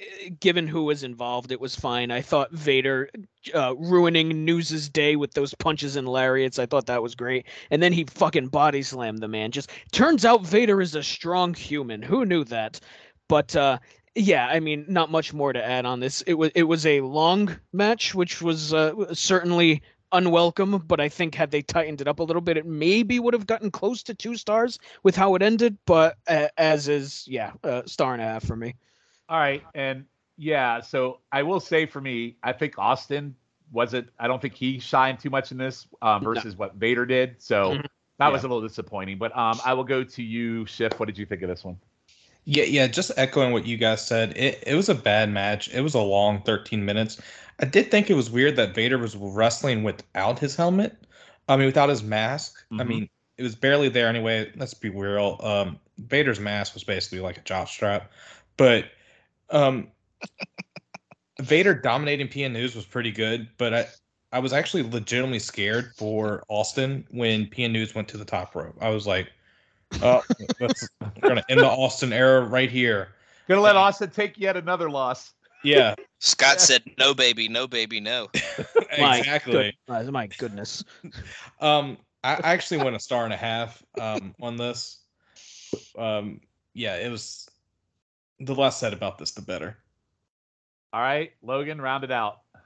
[0.40, 2.10] given who was involved, it was fine.
[2.10, 3.10] I thought Vader
[3.54, 7.46] uh, ruining News's day with those punches and lariats, I thought that was great.
[7.70, 9.50] And then he fucking body slammed the man.
[9.50, 12.02] Just turns out Vader is a strong human.
[12.02, 12.80] Who knew that?
[13.28, 13.78] But uh,
[14.14, 16.22] yeah, I mean, not much more to add on this.
[16.22, 19.82] It was it was a long match, which was uh, certainly
[20.12, 23.34] unwelcome, but I think had they tightened it up a little bit, it maybe would
[23.34, 25.76] have gotten close to two stars with how it ended.
[25.86, 28.74] But uh, as is, yeah, a star and a half for me.
[29.28, 30.04] All right, and
[30.36, 33.34] yeah, so I will say for me, I think Austin
[33.72, 34.08] wasn't.
[34.18, 36.58] I don't think he shined too much in this um, versus no.
[36.58, 37.36] what Vader did.
[37.38, 37.80] So mm-hmm.
[38.18, 38.28] that yeah.
[38.28, 39.18] was a little disappointing.
[39.18, 40.98] But um, I will go to you, Schiff.
[40.98, 41.78] What did you think of this one?
[42.50, 42.86] Yeah, yeah.
[42.86, 45.68] Just echoing what you guys said, it, it was a bad match.
[45.68, 47.20] It was a long 13 minutes.
[47.60, 50.96] I did think it was weird that Vader was wrestling without his helmet.
[51.46, 52.54] I mean, without his mask.
[52.78, 52.88] I Mhm.
[52.88, 54.50] mean, it was barely there anyway.
[54.56, 55.38] Let's be real.
[55.42, 58.10] Um, Vader's mask was basically like a jock strap,
[58.56, 58.86] but
[59.50, 59.92] um,
[61.42, 63.46] Vader dominating PN News was pretty good.
[63.58, 63.86] But I,
[64.32, 68.76] I was actually legitimately scared for Austin when PN News went to the top rope.
[68.80, 69.30] I was like,
[70.02, 70.22] oh,
[70.58, 73.08] that's, we're gonna end the Austin era right here.
[73.48, 75.32] Gonna let Austin take yet another loss.
[75.64, 78.28] Yeah, Scott said, "No, baby, no, baby, no."
[78.98, 79.76] My exactly.
[79.86, 80.84] good- uh, my goodness.
[81.60, 85.00] Um, I I actually went a star and a half um on this.
[85.96, 86.40] Um,
[86.74, 87.48] yeah, it was
[88.40, 89.76] the less said about this, the better.
[90.92, 92.40] All right, Logan, round it out.
[92.54, 92.60] Uh,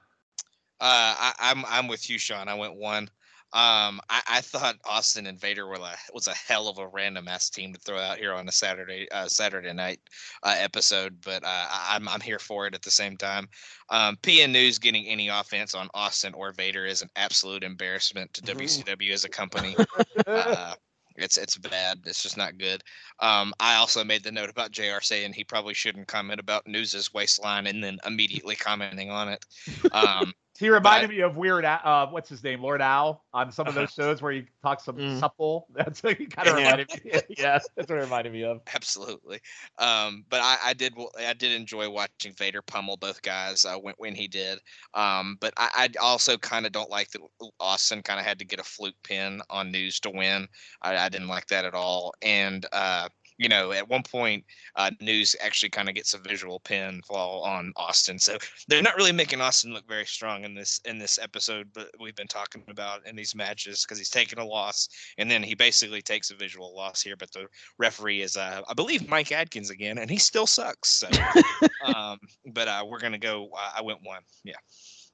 [0.81, 2.49] I, I'm I'm with you, Sean.
[2.49, 3.09] I went one.
[3.55, 7.29] Um, I, I thought Austin and Vader were like, was a hell of a random
[7.29, 10.01] ass team to throw out here on a Saturday uh, Saturday night
[10.43, 13.49] uh, episode, but uh, I- I'm I'm here for it at the same time.
[13.91, 18.43] Um, PN News getting any offense on Austin or Vader is an absolute embarrassment to
[18.43, 19.77] WCW as a company.
[20.27, 20.75] uh,
[21.17, 21.99] it's it's bad.
[22.07, 22.83] It's just not good.
[23.21, 25.01] Um, I also made the note about Jr.
[25.03, 29.45] saying he probably shouldn't comment about News's waistline and then immediately commenting on it.
[29.93, 31.65] Um, He reminded me of Weird.
[31.65, 32.63] Al- Uh, what's his name?
[32.63, 35.19] Lord Al on some of those shows where he talks some Mm.
[35.19, 35.67] supple.
[35.75, 37.13] That's what he kind of reminded me.
[37.37, 38.61] yes, that's what it reminded me of.
[38.75, 39.41] absolutely.
[39.79, 43.95] Um, but I, I did I did enjoy watching Vader pummel both guys uh, when
[43.97, 44.59] when he did.
[44.95, 47.23] Um, but I, I also kind of don't like that
[47.59, 50.47] Austin kind of had to get a fluke pin on News to win.
[50.83, 52.13] I, I didn't like that at all.
[52.23, 53.09] And uh,
[53.43, 54.45] you know, at one point,
[54.77, 58.19] uh, News actually kind of gets a visual pinfall on Austin.
[58.19, 58.39] So
[58.69, 61.69] they're not really making Austin look very strong in this in this episode.
[61.73, 64.89] But we've been talking about in these matches because he's taking a loss,
[65.19, 67.17] and then he basically takes a visual loss here.
[67.17, 67.47] But the
[67.79, 70.89] referee is, uh, I believe, Mike Adkins again, and he still sucks.
[70.89, 71.09] So,
[71.95, 72.19] um,
[72.53, 73.51] but uh, we're gonna go.
[73.57, 74.55] Uh, I went one, yeah,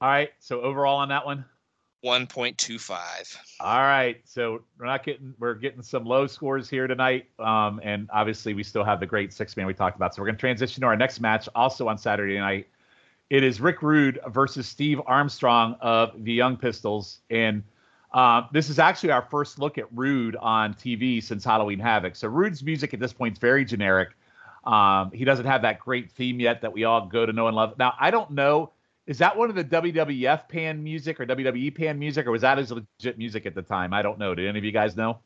[0.01, 1.45] All right, so overall on that one.
[2.01, 3.37] One point two five.
[3.59, 8.09] All right, so we're not getting we're getting some low scores here tonight, um, and
[8.11, 10.15] obviously we still have the great six man we talked about.
[10.15, 12.67] So we're going to transition to our next match, also on Saturday night.
[13.29, 17.63] It is Rick Rude versus Steve Armstrong of the Young Pistols, and
[18.13, 22.15] uh, this is actually our first look at Rude on TV since Halloween Havoc.
[22.15, 24.09] So Rude's music at this point is very generic.
[24.63, 27.55] Um, he doesn't have that great theme yet that we all go to know and
[27.55, 27.77] love.
[27.77, 28.71] Now I don't know
[29.09, 32.59] is that one of the WWF pan music or WWE pan music, or was that
[32.59, 33.91] his legit music at the time?
[33.91, 34.35] I don't know.
[34.35, 35.17] Did any of you guys know?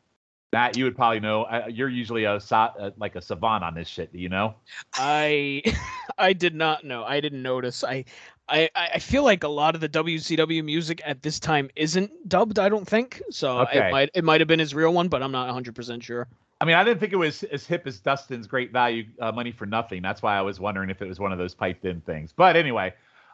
[0.53, 1.43] Matt, you would probably know.
[1.43, 4.13] Uh, you're usually a uh, like a savant on this shit.
[4.13, 4.55] Do you know?
[4.93, 5.63] I
[6.17, 7.03] I did not know.
[7.03, 7.83] I didn't notice.
[7.83, 8.05] I
[8.47, 12.59] I I feel like a lot of the WCW music at this time isn't dubbed.
[12.59, 13.59] I don't think so.
[13.63, 13.89] Okay.
[13.89, 16.29] It might it might have been his real one, but I'm not 100 percent sure.
[16.61, 19.51] I mean, I didn't think it was as hip as Dustin's Great Value uh, Money
[19.51, 20.01] for Nothing.
[20.01, 22.31] That's why I was wondering if it was one of those piped in things.
[22.31, 22.93] But anyway,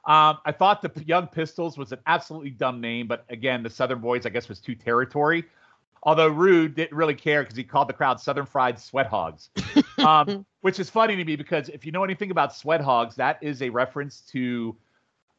[0.10, 3.08] um, I thought the Young Pistols was an absolutely dumb name.
[3.08, 5.46] But again, the Southern Boys, I guess, was too territory.
[6.02, 9.52] Although Rude didn't really care because he called the crowd Southern Fried Sweat Hogs,
[10.00, 13.38] um, which is funny to me because if you know anything about Sweat Hogs, that
[13.42, 14.76] is a reference to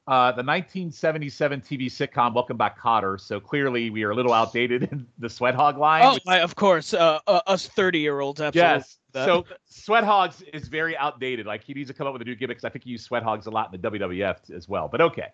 [0.07, 3.19] uh, the 1977 TV sitcom Welcome Back Kotter.
[3.21, 6.03] So clearly we are a little outdated in the Sweat Hog line.
[6.05, 8.41] Oh, which- I, of course, uh, uh, us 30 year olds.
[8.41, 8.77] Absolutely.
[8.77, 8.99] Yes.
[9.13, 9.25] That.
[9.25, 11.47] So Sweat Hogs is very outdated.
[11.47, 13.05] Like he needs to come up with a new gimmick because I think he used
[13.05, 14.89] Sweat Hogs a lot in the WWF as well.
[14.89, 15.29] But okay.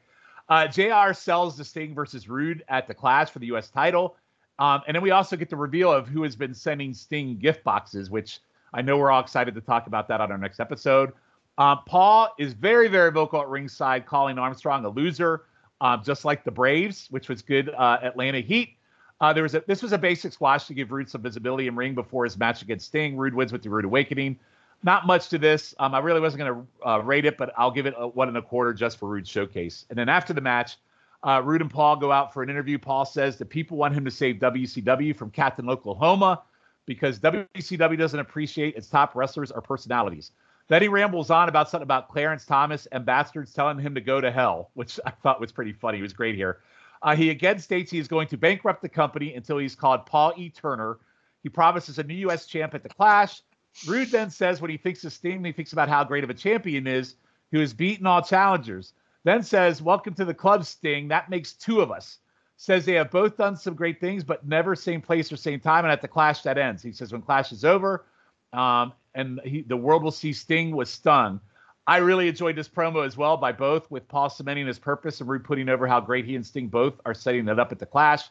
[0.48, 3.68] Uh, JR sells the Sting versus Rude at the Clash for the U.S.
[3.68, 4.16] title.
[4.58, 7.64] Um, and then we also get the reveal of who has been sending Sting gift
[7.64, 8.40] boxes, which
[8.72, 11.12] I know we're all excited to talk about that on our next episode.
[11.58, 15.44] Um, Paul is very, very vocal at ringside, calling Armstrong a loser,
[15.80, 18.76] um, just like the Braves, which was good uh, Atlanta Heat.
[19.20, 21.76] Uh, there was a this was a basic squash to give Rude some visibility and
[21.76, 23.16] ring before his match against Sting.
[23.16, 24.38] Rude wins with the Rude Awakening.
[24.82, 25.74] Not much to this.
[25.78, 28.28] Um, I really wasn't going to uh, rate it, but I'll give it a one
[28.28, 29.86] and a quarter just for Rude's showcase.
[29.88, 30.76] And then after the match,
[31.22, 32.78] uh, Rude and Paul go out for an interview.
[32.78, 36.42] Paul says that people want him to save WCW from Captain Oklahoma
[36.84, 40.30] because WCW doesn't appreciate its top wrestlers or personalities.
[40.68, 44.20] Then he rambles on about something about Clarence Thomas and bastards telling him to go
[44.20, 45.98] to hell, which I thought was pretty funny.
[45.98, 46.60] He was great here.
[47.02, 50.32] Uh, he again states he is going to bankrupt the company until he's called Paul
[50.36, 50.50] E.
[50.50, 50.98] Turner.
[51.42, 52.46] He promises a new U.S.
[52.46, 53.42] champ at the Clash.
[53.86, 55.44] Rude then says what he thinks of Sting.
[55.44, 57.16] He thinks about how great of a champion is,
[57.52, 58.94] who has beaten all challengers.
[59.24, 61.08] Then says, "Welcome to the club, Sting.
[61.08, 62.18] That makes two of us."
[62.56, 65.84] Says they have both done some great things, but never same place or same time.
[65.84, 66.82] And at the Clash, that ends.
[66.82, 68.06] He says when Clash is over,
[68.52, 71.40] um, and he, the world will see Sting was stung.
[71.86, 75.28] I really enjoyed this promo as well by both, with Paul cementing his purpose and
[75.30, 77.86] Rude putting over how great he and Sting both are setting it up at the
[77.86, 78.24] Clash.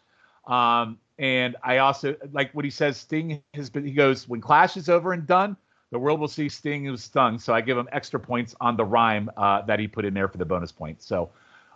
[0.45, 2.97] Um, and I also like what he says.
[2.97, 3.85] Sting has been.
[3.85, 5.55] He goes when Clash is over and done,
[5.91, 7.39] The world will see Sting who's stung.
[7.39, 10.27] So I give him extra points on the rhyme uh, that he put in there
[10.27, 11.05] for the bonus points.
[11.05, 11.29] So,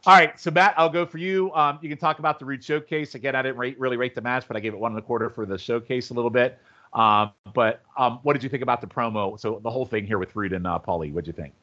[0.05, 0.37] all right.
[0.39, 1.53] So Matt, I'll go for you.
[1.53, 3.35] Um, you can talk about the Rude showcase again.
[3.35, 5.29] I didn't rate, really rate the match, but I gave it one and a quarter
[5.29, 6.59] for the showcase a little bit.
[6.93, 9.39] Um, but um, what did you think about the promo?
[9.39, 11.53] So the whole thing here with Rude and uh, Paulie, what'd you think?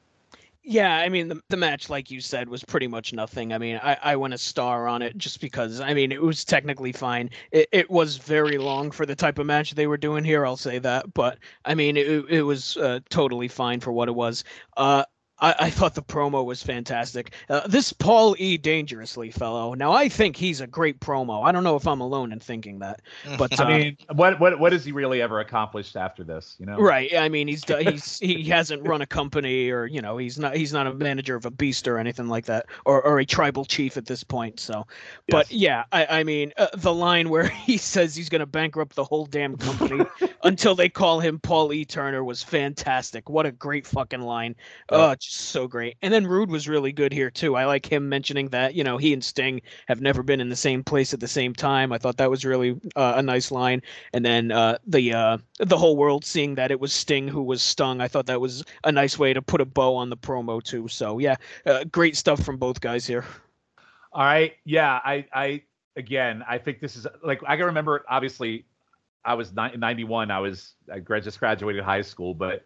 [0.68, 3.52] Yeah, I mean the the match, like you said, was pretty much nothing.
[3.52, 6.44] I mean, I, I went a star on it just because I mean it was
[6.44, 7.30] technically fine.
[7.52, 10.44] It it was very long for the type of match they were doing here.
[10.44, 14.14] I'll say that, but I mean it it was uh, totally fine for what it
[14.16, 14.42] was.
[14.76, 15.04] Uh,
[15.39, 17.34] I, I thought the promo was fantastic.
[17.49, 18.57] Uh, this Paul E.
[18.57, 19.74] Dangerously fellow.
[19.74, 21.47] Now I think he's a great promo.
[21.47, 23.03] I don't know if I'm alone in thinking that,
[23.37, 26.57] but uh, I mean, what what what has he really ever accomplished after this?
[26.59, 27.14] You know, right?
[27.14, 30.72] I mean, he's he's he hasn't run a company or you know he's not he's
[30.72, 33.97] not a manager of a beast or anything like that or or a tribal chief
[33.97, 34.59] at this point.
[34.59, 34.87] So,
[35.28, 35.61] but Yes.
[35.61, 39.05] yeah, I I mean uh, the line where he says he's going to bankrupt the
[39.05, 40.05] whole damn company
[40.45, 41.84] until they call him Paul E.
[41.84, 43.28] Turner was fantastic.
[43.28, 44.55] What a great fucking line.
[44.89, 45.96] Oh, so great.
[46.02, 47.56] And then Rude was really good here too.
[47.56, 50.56] I like him mentioning that, you know, he and Sting have never been in the
[50.56, 51.92] same place at the same time.
[51.92, 53.82] I thought that was really uh, a nice line.
[54.12, 57.62] And then uh, the uh, the whole world seeing that it was Sting who was
[57.62, 58.00] stung.
[58.00, 60.88] I thought that was a nice way to put a bow on the promo too.
[60.88, 63.24] So yeah, uh, great stuff from both guys here.
[64.16, 64.54] All right.
[64.64, 64.98] Yeah.
[65.04, 65.62] I, I,
[65.96, 68.64] again, I think this is like, I can remember, obviously,
[69.26, 70.30] I was ni- 91.
[70.30, 72.32] I was, I just graduated high school.
[72.32, 72.64] But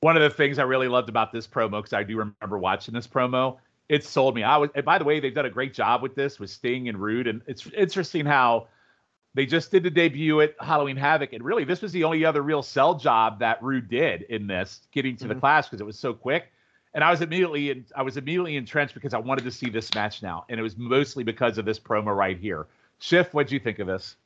[0.00, 2.94] one of the things I really loved about this promo, because I do remember watching
[2.94, 4.42] this promo, it sold me.
[4.42, 6.88] I was, and by the way, they've done a great job with this with Sting
[6.88, 7.26] and Rude.
[7.26, 8.68] And it's interesting how
[9.34, 11.32] they just did the debut at Halloween Havoc.
[11.32, 14.82] And really, this was the only other real sell job that Rude did in this,
[14.92, 15.40] getting to the Mhm.
[15.40, 16.52] clash because it was so quick
[16.94, 19.92] and I was immediately in, I was immediately entrenched because I wanted to see this
[19.94, 22.66] match now, and it was mostly because of this promo right here.
[22.98, 24.16] Schiff, what'd you think of this?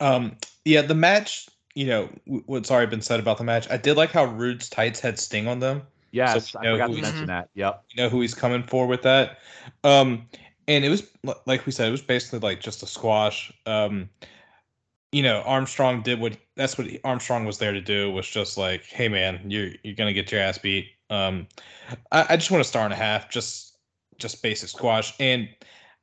[0.00, 1.48] Um, yeah, the match.
[1.74, 2.08] You know
[2.46, 3.68] what's already been said about the match.
[3.70, 5.82] I did like how Rude's tights had Sting on them.
[6.12, 7.48] Yes, we I know forgot to mention that.
[7.54, 7.84] Yep.
[7.90, 9.38] You know who he's coming for with that.
[9.82, 10.26] Um,
[10.68, 11.02] and it was
[11.46, 13.52] like we said, it was basically like just a squash.
[13.66, 14.08] Um,
[15.10, 18.10] you know, Armstrong did what that's what Armstrong was there to do.
[18.12, 20.90] Was just like, hey man, you're you're gonna get your ass beat.
[21.10, 21.48] Um,
[22.12, 23.76] I, I just want a star and a half, just
[24.18, 25.48] just basic squash, and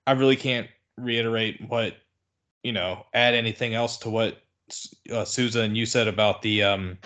[0.05, 0.67] I really can't
[0.97, 1.95] reiterate what
[2.63, 4.43] you know, add anything else to what
[5.11, 6.97] uh, Souza and you said about the um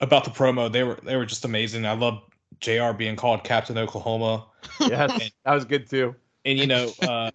[0.00, 0.70] about the promo.
[0.70, 1.86] They were they were just amazing.
[1.86, 2.22] I love
[2.60, 2.92] Jr.
[2.96, 4.46] being called Captain Oklahoma
[4.80, 6.14] Yes, that was good too.
[6.44, 7.30] and you know, uh,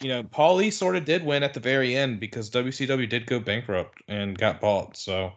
[0.00, 3.38] you know, Paulie sort of did win at the very end because WCW did go
[3.38, 4.96] bankrupt and got bought.
[4.96, 5.32] So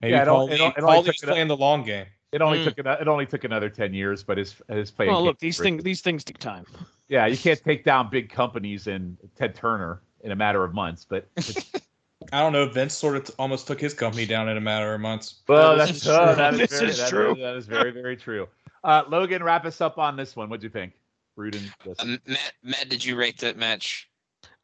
[0.00, 2.06] maybe Yeah, it al- Paulie, it al- it Paulie's it- playing the long game.
[2.30, 2.64] It only Mm.
[2.64, 5.12] took ano- it only took another ten years, but his his playing.
[5.12, 6.66] Well, look, these things these things take time.
[7.08, 11.06] Yeah, you can't take down big companies and Ted Turner in a matter of months.
[11.08, 11.28] But
[12.32, 12.68] I don't know.
[12.68, 15.42] Vince sort of t- almost took his company down in a matter of months.
[15.48, 16.36] well, this that's is uh, true.
[16.36, 17.34] that is very, is that true.
[17.38, 18.48] that is very very true.
[18.84, 20.48] Uh, Logan, wrap us up on this one.
[20.48, 20.92] What'd you think?
[21.36, 21.72] Rude and.
[21.98, 24.08] Um, Matt, Matt, did you rate that match?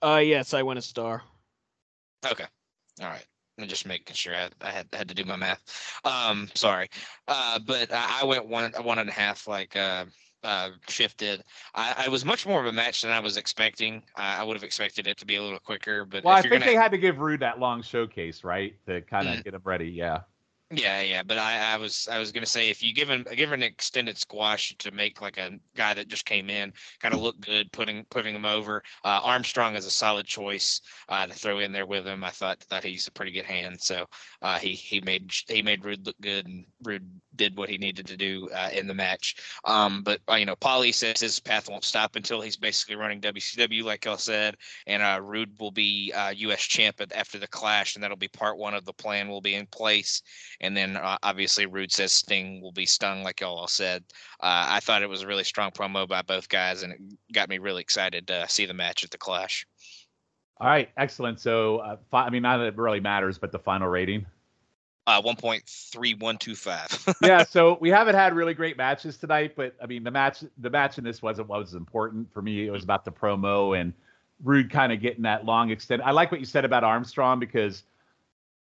[0.02, 1.22] Uh, yes, I went a star.
[2.30, 2.44] Okay.
[3.00, 3.24] All right.
[3.58, 5.62] I'm just making sure I, I had had to do my math.
[6.04, 6.90] Um, sorry.
[7.28, 10.06] Uh, but I, I went one one and a half like uh
[10.44, 11.42] uh shifted.
[11.74, 14.02] I, I was much more of a match than I was expecting.
[14.16, 16.52] I, I would have expected it to be a little quicker, but Well, I think
[16.52, 19.44] gonna they had to give Rude that long showcase, right, to kind of Mm.
[19.44, 19.90] get him ready.
[19.90, 20.20] Yeah.
[20.70, 23.52] Yeah, yeah, but I, I was I was gonna say if you give him give
[23.52, 27.38] an extended squash to make like a guy that just came in kind of look
[27.40, 28.82] good, putting putting him over.
[29.04, 32.24] Uh, Armstrong is a solid choice uh, to throw in there with him.
[32.24, 34.06] I thought thought he's a pretty good hand, so
[34.42, 38.06] uh, he he made he made Rude look good, and Rude did what he needed
[38.06, 39.36] to do uh, in the match.
[39.64, 43.20] Um, but uh, you know, Paulie says his path won't stop until he's basically running
[43.20, 44.56] WCW, like I said,
[44.86, 46.60] and uh, Rude will be uh, U.S.
[46.60, 49.28] champ after the Clash, and that'll be part one of the plan.
[49.28, 50.22] Will be in place.
[50.60, 54.04] And then uh, obviously Rude says Sting will be stung, like y'all all said.
[54.40, 57.00] Uh, I thought it was a really strong promo by both guys, and it
[57.32, 59.66] got me really excited to see the match at the Clash.
[60.60, 60.88] All right.
[60.96, 61.40] Excellent.
[61.40, 64.24] So, uh, fi- I mean, not that it really matters, but the final rating.
[65.06, 67.14] Uh, 1.3125.
[67.26, 70.70] yeah, so we haven't had really great matches tonight, but I mean the match the
[70.70, 72.66] match in this wasn't what was important for me.
[72.66, 73.92] It was about the promo and
[74.42, 76.00] Rude kind of getting that long extend.
[76.00, 77.82] I like what you said about Armstrong because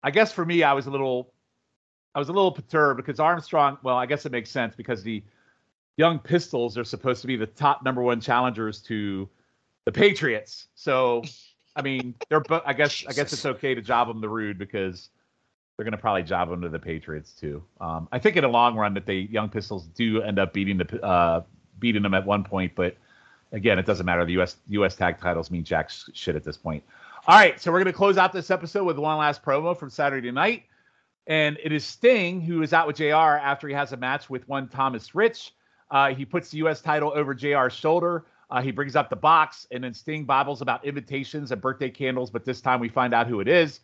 [0.02, 1.32] I guess for me I was a little
[2.14, 5.22] I was a little perturbed because Armstrong, well, I guess it makes sense because the
[5.96, 9.28] young pistols are supposed to be the top number one challengers to
[9.86, 10.68] the Patriots.
[10.74, 11.22] So
[11.74, 14.58] I mean, they're both I guess I guess it's okay to job them the rude
[14.58, 15.08] because
[15.76, 17.62] they're going to probably job them to the Patriots too.
[17.80, 20.78] Um, I think in the long run that the Young Pistols do end up beating
[20.78, 21.42] the uh,
[21.78, 22.96] beating them at one point, but
[23.52, 24.24] again, it doesn't matter.
[24.24, 24.56] The U.S.
[24.68, 24.94] U.S.
[24.94, 26.82] tag titles mean jack shit at this point.
[27.26, 29.90] All right, so we're going to close out this episode with one last promo from
[29.90, 30.64] Saturday night.
[31.26, 34.46] And it is Sting who is out with JR after he has a match with
[34.46, 35.54] one Thomas Rich.
[35.90, 36.82] Uh, he puts the U.S.
[36.82, 38.26] title over JR's shoulder.
[38.50, 42.30] Uh, he brings up the box, and then Sting babbles about invitations and birthday candles,
[42.30, 43.80] but this time we find out who it is.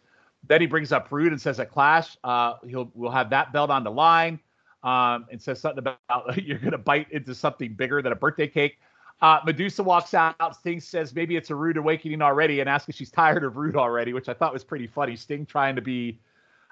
[0.47, 3.71] Then he brings up Rude and says at Clash, uh, he'll we'll have that belt
[3.71, 4.41] on the line,
[4.83, 5.99] um, and says something about
[6.43, 8.79] you're gonna bite into something bigger than a birthday cake.
[9.23, 10.57] Uh, Madusa walks out.
[10.57, 13.77] Sting says maybe it's a rude awakening already, and asks if she's tired of Rude
[13.77, 15.15] already, which I thought was pretty funny.
[15.15, 16.19] Sting trying to be,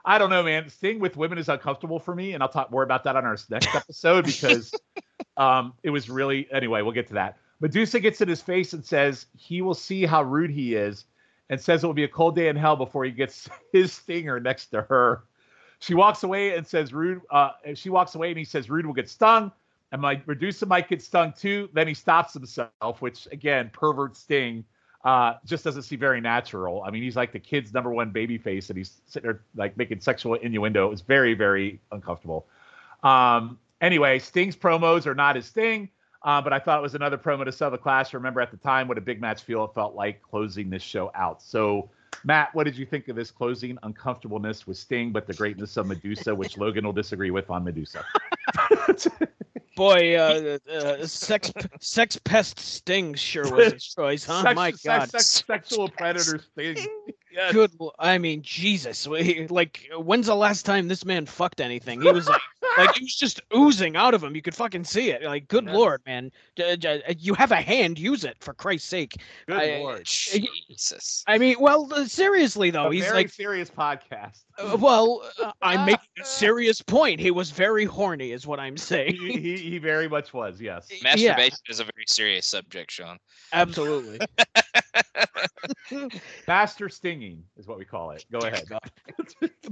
[0.04, 0.68] I don't know, man.
[0.70, 3.36] Sting with women is uncomfortable for me, and I'll talk more about that on our
[3.50, 4.74] next episode because
[5.36, 6.48] um, it was really.
[6.50, 7.36] Anyway, we'll get to that.
[7.62, 11.04] Madusa gets in his face and says he will see how rude he is,
[11.50, 14.40] and says it will be a cold day in hell before he gets his stinger
[14.40, 15.24] next to her.
[15.80, 17.22] She walks away and says Rude.
[17.30, 19.52] Uh, she walks away and he says Rude will get stung,
[19.92, 21.68] and my Madusa might get stung too.
[21.72, 24.64] Then he stops himself, which again, pervert Sting,
[25.04, 26.82] uh, just doesn't seem very natural.
[26.82, 29.76] I mean, he's like the kid's number one baby face, and he's sitting there like
[29.76, 30.86] making sexual innuendo.
[30.86, 32.46] It was very, very uncomfortable.
[33.04, 35.88] Um, anyway, Sting's promos are not his thing.
[36.22, 38.12] Uh, but I thought it was another promo to sell the class.
[38.12, 41.12] Remember at the time what a big match feel it felt like closing this show
[41.14, 41.40] out.
[41.42, 41.90] So,
[42.24, 45.86] Matt, what did you think of this closing uncomfortableness with Sting, but the greatness of
[45.86, 48.02] Madusa, which Logan will disagree with on Madusa?
[49.76, 54.42] Boy, uh, uh, sex sex pest Sting sure was his choice, huh?
[54.42, 55.10] Sex- My sex- God.
[55.10, 56.76] sex- sexual predator Sting.
[57.30, 57.52] Yes.
[57.52, 57.70] Good.
[57.80, 59.06] l- I mean, Jesus.
[59.50, 62.02] Like, when's the last time this man fucked anything?
[62.02, 62.40] He was like,
[62.78, 64.34] like it was just oozing out of him.
[64.34, 65.22] You could fucking see it.
[65.22, 65.74] Like, good Yes.
[65.74, 66.30] lord, man.
[66.56, 67.98] J- j- You have a hand.
[67.98, 69.16] Use it for Christ's sake.
[69.46, 70.04] Good I- lord.
[70.04, 71.24] Jesus.
[71.26, 74.44] I mean, well, uh, seriously though, a he's very like, serious podcast.
[74.58, 77.20] uh, well, uh, I'm making a serious point.
[77.20, 79.16] He was very horny, is what I'm saying.
[79.16, 80.88] he, he, he very much was, yes.
[81.02, 83.18] Masturbation is a very serious subject, Sean.
[83.52, 84.18] Absolutely.
[86.46, 88.24] Master stinging is what we call it.
[88.30, 88.64] Go ahead.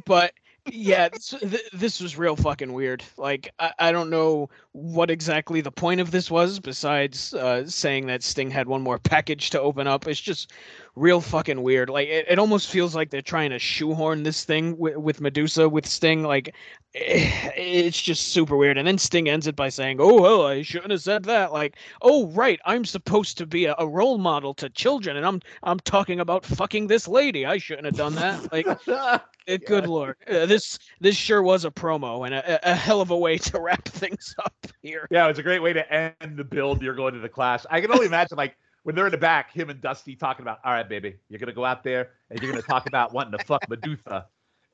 [0.05, 0.33] but
[0.67, 3.03] yeah, this, th- this was real fucking weird.
[3.17, 8.07] Like, I, I don't know what exactly the point of this was, besides uh, saying
[8.07, 10.07] that Sting had one more package to open up.
[10.07, 10.53] It's just
[10.95, 11.91] real fucking weird.
[11.91, 15.71] Like, it, it almost feels like they're trying to shoehorn this thing with, with Madusa
[15.71, 16.23] with Sting.
[16.23, 16.55] Like,
[17.57, 18.79] it's just super weird.
[18.79, 21.77] And then Sting ends it by saying, "Oh well, I shouldn't have said that." Like,
[22.01, 25.79] oh right, I'm supposed to be a, a role model to children, and I'm I'm
[25.81, 27.45] talking about fucking this lady.
[27.45, 28.51] I shouldn't have done that.
[28.57, 28.67] Like.
[28.89, 29.19] Uh,
[29.67, 33.17] Good lord, uh, this this sure was a promo and a, a hell of a
[33.17, 35.07] way to wrap things up here.
[35.11, 36.83] Yeah, it was a great way to end the build.
[36.83, 37.65] You're going to the clash.
[37.71, 40.59] I can only imagine like when they're in the back, him and Dusty talking about,
[40.65, 43.45] all right, baby, you're gonna go out there and you're gonna talk about wanting to
[43.45, 44.25] fuck Madusa,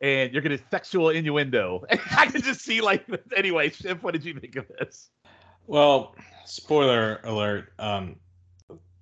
[0.02, 1.84] and you're gonna sexual innuendo.
[1.90, 5.08] I can just see like, anyway, Schiff, what did you think of this?
[5.66, 7.72] Well, spoiler alert.
[7.78, 8.16] Um,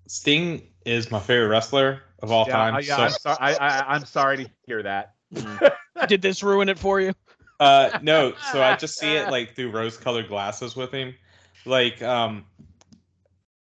[0.06, 2.74] Sting is my favorite wrestler of all yeah, time.
[2.76, 3.36] I, yeah, so- I'm sorry.
[3.40, 5.14] I, I, I'm sorry to hear that.
[6.08, 7.14] Did this ruin it for you?
[7.58, 11.14] Uh, no, so I just see it like through rose-colored glasses with him.
[11.66, 12.46] Like, um,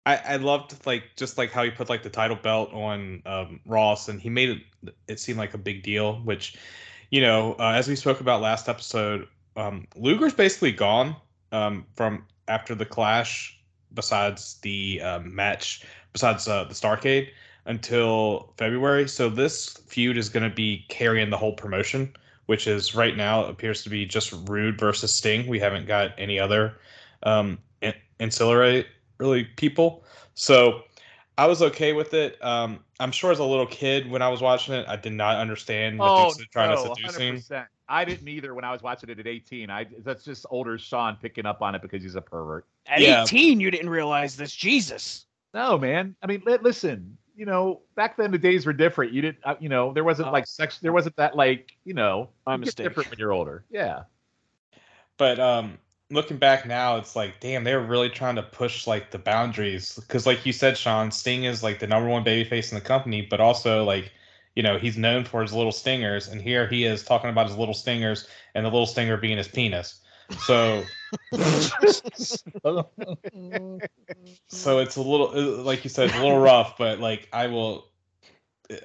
[0.05, 3.59] I I loved like just like how he put like the title belt on um,
[3.65, 6.15] Ross, and he made it it seem like a big deal.
[6.21, 6.55] Which,
[7.13, 11.15] you know, uh, as we spoke about last episode, um, Luger's basically gone
[11.51, 13.59] um, from after the Clash.
[13.93, 17.29] Besides the um, match, besides uh, the Starrcade,
[17.65, 19.07] until February.
[19.07, 22.11] So this feud is going to be carrying the whole promotion
[22.47, 25.47] which is right now appears to be just Rude versus Sting.
[25.47, 26.77] We haven't got any other
[27.23, 27.57] um,
[28.19, 28.85] ancillary
[29.17, 30.03] really people.
[30.33, 30.81] So
[31.37, 32.43] I was okay with it.
[32.43, 35.37] Um, I'm sure as a little kid when I was watching it, I did not
[35.37, 37.35] understand Oh, Madusa trying no, to seduce him.
[37.37, 37.65] 100%.
[37.89, 39.69] I didn't either when I was watching it at 18.
[39.69, 42.65] I that's just older Sean picking up on it because he's a pervert.
[42.85, 43.23] At Yeah.
[43.23, 44.53] 18, you didn't realize this.
[44.55, 45.25] Jesus.
[45.53, 46.15] No, man.
[46.23, 47.17] I mean, li- listen.
[47.35, 49.11] You know, back then the days were different.
[49.11, 50.31] You didn't, uh, you know, there wasn't Oh.
[50.31, 50.77] like sex.
[50.79, 53.63] There wasn't that like, you know, My you get different when you're older.
[53.71, 54.03] Yeah.
[55.17, 55.77] But um,
[56.09, 59.95] looking back now, it's like, damn, they were really trying to push like the boundaries
[59.95, 63.21] because, like you said, Sean, Sting is like the number one babyface in the company,
[63.21, 64.11] but also like,
[64.55, 67.57] you know, he's known for his little stingers, and here he is talking about his
[67.57, 69.99] little stingers and the little stinger being his penis.
[70.45, 70.83] So,
[74.47, 77.47] so it's a little, uh, like you said, it's a little rough, but like I
[77.47, 77.87] will,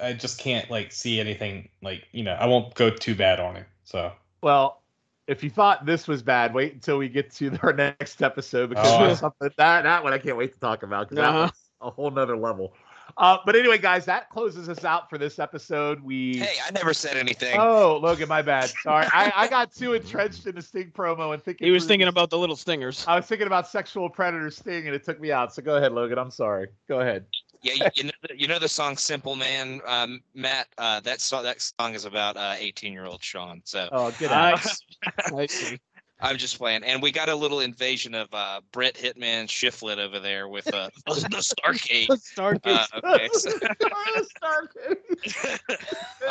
[0.03, 3.57] I just can't like see anything like you know, I won't go too bad on
[3.57, 3.67] it.
[3.85, 4.13] So.
[4.43, 4.83] Well,
[5.29, 9.13] if you thought this was bad, wait until we get to our next episode because
[9.13, 11.33] Oh, something that that one I can't wait to talk about because Uh-huh.
[11.39, 11.53] that was
[11.83, 12.73] a whole nother level.
[13.17, 16.01] Uh, but anyway, guys, that closes us out for this episode.
[16.01, 17.59] We Hey, I never said anything.
[17.59, 18.71] Oh, Logan, my bad.
[18.83, 22.05] Sorry, I, I got too entrenched in the Sting promo and thinking He was thinking
[22.07, 23.05] this- about the little stingers.
[23.09, 25.55] I was thinking about sexual predator Sting, and it took me out.
[25.55, 26.19] So go ahead, Logan.
[26.19, 26.69] I'm sorry.
[26.87, 27.25] Go ahead.
[27.63, 30.69] Yeah, you, you know, the- you know the song "Simple Man," um, Matt.
[30.79, 33.61] Uh, that song that song is about uh, eighteen-year-old Sean.
[33.65, 34.61] So Oh, get out.
[35.33, 35.33] Nice.
[35.33, 35.79] I see.
[36.21, 40.19] I'm just playing, and we got a little invasion of uh, Brett Hitman Shiflet over
[40.19, 42.09] there with uh, the Starrcade.
[42.09, 42.87] Stargate.
[42.93, 43.51] Uh, okay, so-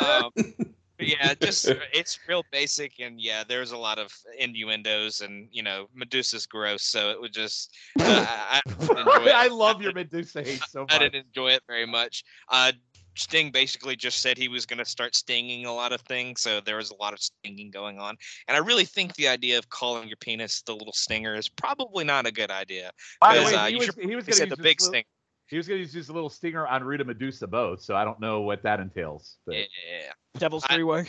[0.00, 0.66] um, but
[1.06, 5.86] yeah, just it's real basic, and yeah, there's a lot of innuendos, and you know,
[5.96, 8.88] Madusa's gross, so it would just uh, I, I didn't
[9.26, 9.34] it.
[9.34, 10.92] I love your Madusa hate so much.
[10.92, 12.24] I didn't enjoy it very much.
[12.48, 12.72] Uh,
[13.16, 16.60] Sting basically just said he was going to start stinging a lot of things, so
[16.60, 18.16] there was a lot of stinging going on.
[18.46, 22.04] And I really think the idea of calling your penis the little stinger is probably
[22.04, 22.92] not a good idea.
[23.20, 25.04] By the way, uh, he you was, should he was going to the big sting.
[25.48, 28.04] He was going to use just a little stinger on Ruta Madusa both, so I
[28.04, 29.36] don't know what that entails.
[29.46, 31.06] But Yeah, Devil's I- three way.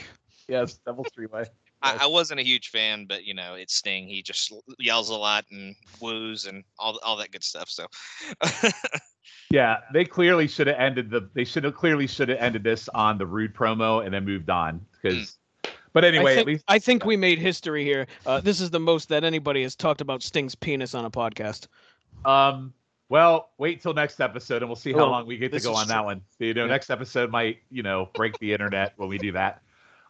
[0.48, 1.46] yes, double three way.
[1.82, 4.08] I, I wasn't a huge fan, but you know, it's Sting.
[4.10, 7.70] He just yells a lot and woos and all all that good stuff.
[7.70, 7.86] So,
[9.52, 11.30] Yeah, they clearly should have ended the.
[11.34, 14.50] They should have clearly should have ended this on the rude promo and then moved
[14.50, 15.38] on because.
[15.92, 18.06] But anyway, I think, at least I think we made history here.
[18.26, 21.68] Uh, this is the most that anybody has talked about Sting's penis on a podcast.
[22.26, 22.74] Um.
[23.10, 25.74] Well, wait till next episode, and we'll see how Well, long we get to go
[25.74, 26.05] on that true.
[26.05, 26.22] one.
[26.38, 26.68] You know, Yeah.
[26.72, 29.64] next episode might, you know, break the internet when we do that.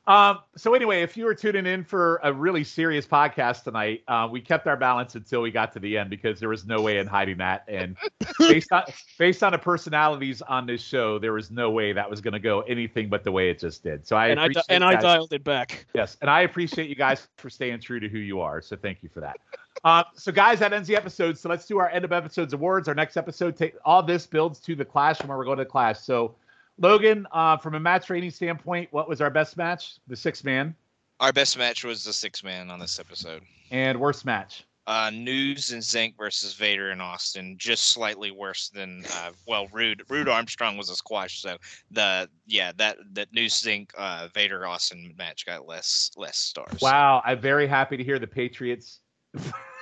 [0.10, 0.40] Um.
[0.58, 4.42] So anyway, if you were tuning in for a really serious podcast tonight, uh, we
[4.42, 7.06] kept our balance until we got to the end because there was no way in
[7.06, 7.64] hiding that.
[7.68, 7.96] And
[8.40, 8.86] based on
[9.20, 12.40] based on the personalities on this show, there was no way that was going to
[12.40, 14.08] go anything but the way it just did.
[14.08, 15.86] So I and I di- and I dialed it back.
[15.94, 18.64] Yes, and I appreciate you guys for staying true to who you are.
[18.64, 19.38] So thank you for that.
[19.84, 21.38] Uh, so guys, that ends the episode.
[21.38, 22.88] So let's do our end of episodes awards.
[22.88, 25.66] Our next episode, take all this builds to the clash from where we're going to
[25.66, 26.00] the clash.
[26.00, 26.34] So
[26.80, 29.98] Logan, uh, from a match rating standpoint, what was our best match?
[30.08, 30.76] The six man
[31.20, 33.44] our best match was the six man on this episode.
[33.72, 34.66] and worst match.
[34.88, 40.02] Uh, News and Zenk versus Vader and Austin, just slightly worse than uh, well, Rude
[40.10, 41.58] Rude Armstrong was a squash, so
[41.92, 46.82] the yeah that that News Zenk uh, Vader Austin match got less less stars.
[46.82, 49.02] Wow, I'm very happy to hear the Patriots.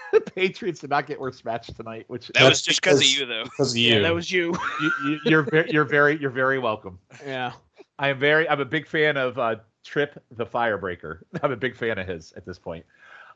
[0.14, 3.26] the Patriots did not get worst match tonight, which that was just because of you
[3.26, 3.44] though.
[3.44, 4.02] Because of Yeah, you.
[4.04, 4.54] that was you.
[4.82, 7.00] you, you, you're very, you're very you're very welcome.
[7.26, 7.54] Yeah.
[8.00, 8.48] I am very.
[8.48, 11.20] I'm a big fan of uh, Chip the Firebreaker.
[11.44, 12.86] I'm a big fan of his at this point.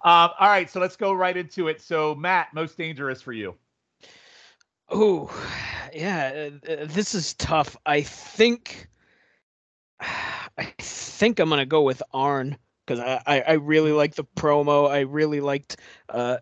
[0.04, 1.80] Um, all right, so let's go right into it.
[1.80, 3.54] So, Matt, most dangerous for you?
[4.90, 5.30] Oh,
[5.94, 6.50] yeah.
[6.68, 7.78] uh, uh, This is tough.
[7.86, 8.88] I think.
[10.00, 12.58] I think I'm gonna go with Arn
[12.92, 14.90] because I, I I really like the promo.
[14.90, 15.78] I really liked.
[16.10, 16.38] Uh,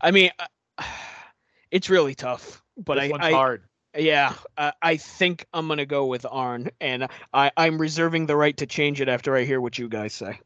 [0.00, 0.84] I mean, uh,
[1.70, 2.62] it's really tough.
[2.76, 3.62] But this I, one's I hard.
[3.96, 8.56] yeah, I, I think I'm gonna go with Arn, and I I'm reserving the right
[8.56, 10.38] to change it after I hear what you guys say.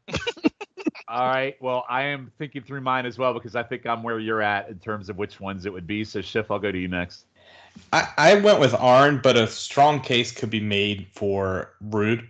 [1.07, 1.61] All right.
[1.61, 4.69] Well, I am thinking through mine as well because I think I'm where you're at
[4.69, 6.05] in terms of which ones it would be.
[6.05, 7.25] So, Schiff, I'll go to you next.
[7.91, 12.29] I, I went with Arn, but a strong case could be made for Rude.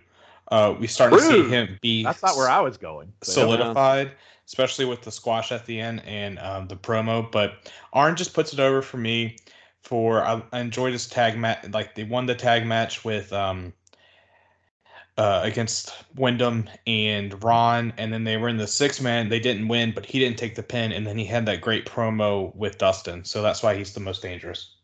[0.52, 3.10] Uh, we started to see him be That's not where I was going.
[3.20, 4.12] but- solidified,
[4.46, 7.32] especially with the squash at the end and um, the promo.
[7.32, 9.38] But Arn just puts it over for me.
[9.80, 13.72] For I, I enjoyed his tag match, like they won the tag match with um
[15.16, 19.30] uh against Windham and Ron, and then they were in the six man.
[19.30, 21.86] They didn't win, but he didn't take the pin, and then he had that great
[21.86, 23.24] promo with Dustin.
[23.24, 24.76] So that's why he's the most dangerous.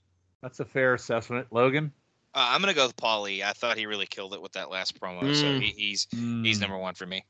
[0.42, 1.92] That's a fair assessment, Logan.
[2.34, 3.42] Uh, I'm gonna go with Paulie.
[3.42, 5.60] I thought he really killed it with that last promo, so Mm.
[5.62, 6.60] he, he's he's Mm.
[6.60, 7.24] number one for me.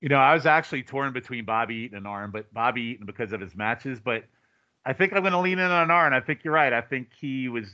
[0.00, 3.32] You know, I was actually torn between Bobby Eaton and Arn, but Bobby Eaton because
[3.32, 4.00] of his matches.
[4.00, 4.24] But
[4.86, 6.14] I think I'm going to lean in on Arn.
[6.14, 6.72] I think you're right.
[6.72, 7.66] I think he was,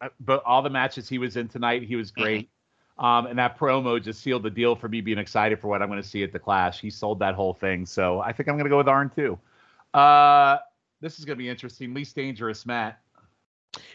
[0.00, 2.48] uh, but all the matches he was in tonight, he was great.
[2.98, 5.88] Um, and that promo just sealed the deal for me being excited for what I'm
[5.88, 6.80] going to see at the Clash.
[6.80, 7.84] He sold that whole thing.
[7.84, 9.38] So I think I'm going to go with Arn too.
[9.92, 10.56] Uh,
[11.02, 11.92] this is going to be interesting.
[11.92, 12.98] Least dangerous, Matt.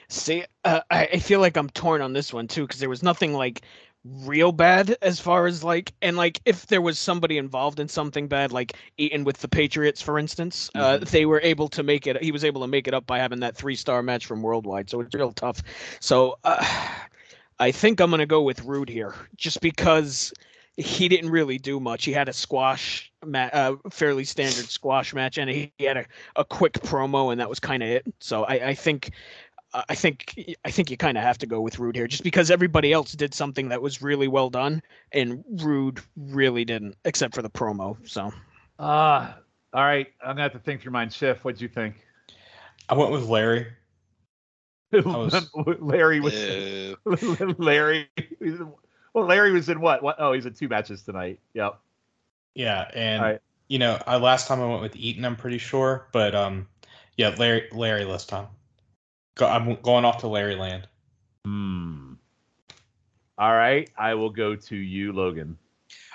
[0.07, 3.03] See, uh, I, I feel like I'm torn on this one too because there was
[3.03, 3.63] nothing like
[4.05, 8.27] real bad as far as like and like if there was somebody involved in something
[8.27, 12.21] bad like Eaton with the Patriots for instance uh, they were able to make it
[12.21, 14.89] he was able to make it up by having that three star match from worldwide
[14.89, 15.63] so it's real tough.
[16.01, 16.65] So uh,
[17.59, 20.34] I think I'm gonna go with Rude here just because
[20.75, 22.03] he didn't really do much.
[22.03, 26.05] He had a squash ma- uh, fairly standard squash match and he, he had a,
[26.36, 28.05] a quick promo and that was kind of it.
[28.19, 29.11] So I, I think
[29.74, 32.24] I- I think I think you kind of have to go with Rude here, just
[32.24, 37.34] because everybody else did something that was really well done, and Rude really didn't, except
[37.36, 37.97] for the promo.
[38.07, 38.32] So
[38.80, 39.34] Uh,
[39.74, 40.07] all right.
[40.21, 41.09] I'm going to have to think through mine.
[41.09, 41.95] Schiff, what'd you think?
[42.89, 43.67] I went with Larry.
[44.91, 45.49] was-
[45.80, 46.34] Larry was.
[47.57, 48.09] Larry.
[49.13, 50.03] Well, Larry was in what?
[50.03, 50.17] What?
[50.19, 51.39] Oh, he's in two matches tonight.
[51.53, 51.80] Yep.
[52.55, 53.41] Yeah, and All right.
[53.67, 56.67] you know, I last time I went with Eaton, I'm pretty sure, but um,
[57.17, 58.47] yeah, Larry, Larry this time.
[59.36, 60.88] Go, I'm going off to Larry Land.
[61.45, 62.13] Hmm.
[63.38, 65.57] All right, I will go to you, Logan.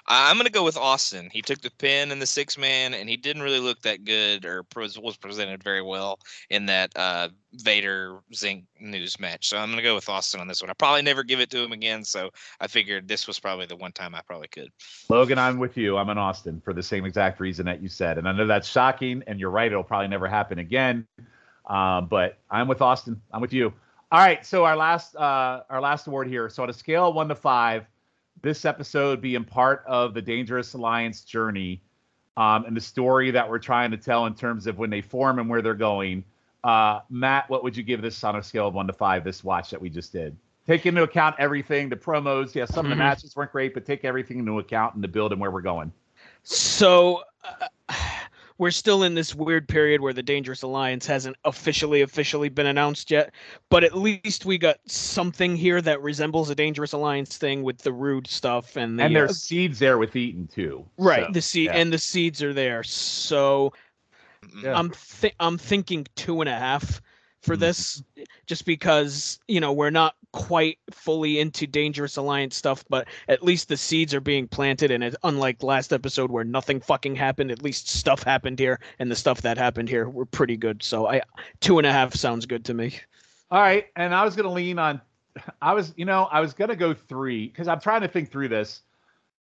[0.08, 1.28] I- I'm going to go with Austin.
[1.30, 4.46] He took the pin in the six man, and he didn't really look that good
[4.46, 9.48] or was presented very well in that uh, Vader Zenk news match.
[9.48, 10.70] So I'm going to go with Austin on this one.
[10.70, 12.04] I probably never give it to him again.
[12.04, 14.70] So I figured this was probably the one time I probably could.
[15.10, 15.98] Logan, I'm with you.
[15.98, 18.16] I'm in Austin for the same exact reason that you said.
[18.16, 19.70] And I know that's shocking, and you're right.
[19.70, 21.06] It'll probably never happen again.
[21.68, 23.20] Um, but I'm with Austin.
[23.32, 23.72] I'm with you.
[24.10, 24.44] All right.
[24.44, 26.48] So our last uh, our last award here.
[26.48, 27.86] So on a scale of one to five,
[28.42, 31.82] this episode being part of the Dangerous Alliance journey
[32.36, 35.38] um, and the story that we're trying to tell in terms of when they form
[35.38, 36.24] and where they're going.
[36.64, 39.24] Uh, Matt, what would you give this on a scale of one to five?
[39.24, 40.36] This watch that we just did.
[40.66, 42.54] Take into account everything, the promos.
[42.54, 42.98] Yeah, some of the Mhm.
[42.98, 45.92] matches weren't great, but take everything into account and the build and where we're going.
[46.42, 47.68] So uh,
[48.59, 53.11] we're still in this weird period where the Dangerous Alliance hasn't officially officially been announced
[53.11, 53.32] yet,
[53.70, 57.92] but at least we got something here that resembles a Dangerous Alliance thing with the
[57.92, 60.84] rude stuff and the and uh, there's seeds there with Eaton too.
[60.98, 61.76] right So, the seed yeah.
[61.76, 62.82] and the seeds are there.
[62.82, 63.72] So
[64.62, 64.76] Yeah.
[64.78, 64.90] I'm
[65.20, 67.00] th- I'm thinking two and a half
[67.43, 67.61] for Mhm.
[67.61, 68.03] this,
[68.47, 73.68] just because you know we're not quite fully into Dangerous Alliance stuff, but at least
[73.68, 77.62] the seeds are being planted, and it, unlike last episode where nothing fucking happened, at
[77.62, 80.82] least stuff happened here, and the stuff that happened here were pretty good.
[80.82, 81.22] So I
[81.61, 82.95] two and a half sounds good to me.
[83.51, 85.01] All right, and I was gonna lean on.
[85.62, 88.49] I was, you know, I was gonna go three because I'm trying to think through
[88.49, 88.82] this.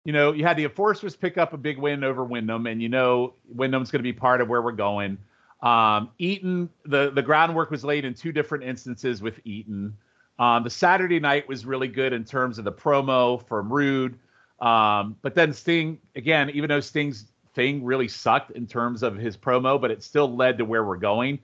[0.04, 2.90] You know, you had the Enforcers pick up a big win over Windham, and you
[2.90, 5.18] know Windham's going to be part of where we're going.
[5.66, 9.98] Um, Eaton, the the groundwork was laid in two different instances with Eaton.
[10.38, 14.20] Um, the Saturday night was really good in terms of the promo from Rude,
[14.60, 19.36] um, but then Sting again, even though Sting's thing really sucked in terms of his
[19.36, 21.40] promo, but it still led to where we're going.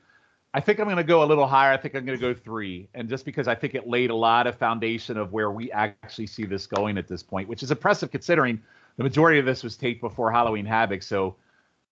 [0.53, 1.71] I think I'm going to go a little higher.
[1.71, 2.89] I think I'm going to go three.
[2.93, 6.27] And just because I think it laid a lot of foundation of where we actually
[6.27, 8.61] see this going at this point, which is impressive considering
[8.97, 11.01] the majority of this was taped before Halloween Havoc.
[11.03, 11.35] So,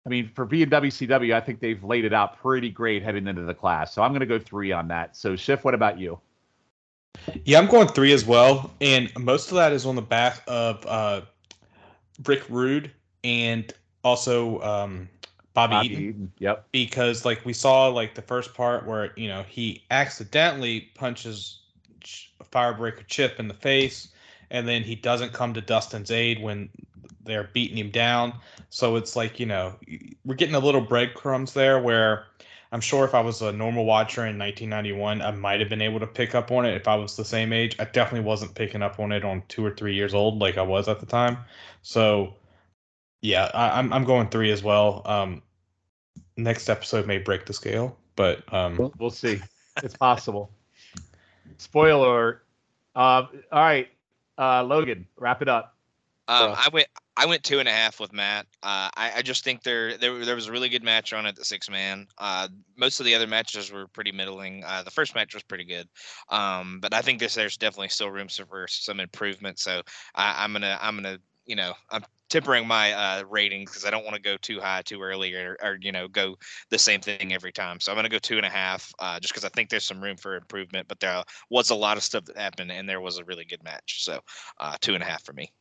[0.05, 3.43] I mean, for being WCW, I think they've laid it out pretty great heading into
[3.43, 3.91] the Clash.
[3.91, 5.15] So I'm going to go three on that.
[5.15, 6.19] So, Schiff, what about you?
[7.45, 10.85] Yeah, I'm going three as well, and most of that is on the back of
[10.85, 11.21] uh,
[12.25, 12.91] Rick Rude
[13.23, 13.73] and
[14.03, 15.09] also um,
[15.53, 16.03] Bobby, Bobby Eaton.
[16.03, 16.31] Eaton.
[16.39, 16.67] Yep.
[16.71, 21.59] because like we saw like the first part where you know he accidentally punches
[22.01, 24.09] Ch- Firebreaker Chip in the face,
[24.51, 26.69] and then he doesn't come to Dustin's aid when
[27.23, 28.33] they're beating him down.
[28.69, 29.75] So it's like you know
[30.25, 32.25] we're getting a little breadcrumbs there where.
[32.71, 35.99] I'm sure if I was a normal watcher in 1991, I might have been able
[36.01, 37.75] to pick up on it if I was the same age.
[37.79, 40.61] I definitely wasn't picking up on it on two or three years old like I
[40.61, 41.39] was at the time.
[41.81, 42.35] So,
[43.21, 45.01] yeah, I, I'm I'm going three as well.
[45.05, 45.41] Um,
[46.37, 49.41] next episode may break the scale, but um, We'll, we'll see.
[49.81, 50.51] It's possible.
[51.57, 51.95] Spoiler.
[51.95, 52.45] alert.
[52.95, 53.87] Uh, all right.
[54.37, 55.75] Uh, Logan, wrap it up.
[56.29, 58.45] Um, I went I went two and a half with Matt.
[58.61, 61.35] Uh, I, I just think there, there there was a really good match on at
[61.35, 62.05] the six man.
[62.19, 64.63] Uh, most of the other matches were pretty middling.
[64.63, 65.89] Uh, the first match was pretty good,
[66.29, 69.57] um, but I think this there's definitely still room for- some improvement.
[69.57, 69.81] So
[70.13, 71.17] I, I'm gonna I'm gonna
[71.47, 74.83] you know I'm tempering my uh, ratings because I don't want to go too high
[74.83, 76.37] too early or, or you know go
[76.69, 77.79] the same thing every time.
[77.79, 79.99] So I'm gonna go two and a half uh, just because I think there's some
[79.99, 80.87] room for improvement.
[80.87, 83.63] But there was a lot of stuff that happened and there was a really good
[83.63, 84.03] match.
[84.03, 84.19] So
[84.59, 85.51] uh, two and a half for me.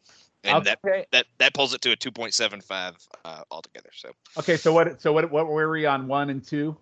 [0.45, 1.05] And that okay.
[1.13, 3.91] that that pulls it to a 2.75 uh, altogether.
[3.93, 4.57] So Okay.
[4.57, 5.01] So what?
[5.03, 5.31] So what?
[5.31, 6.07] What were we on?
[6.07, 6.77] One and two.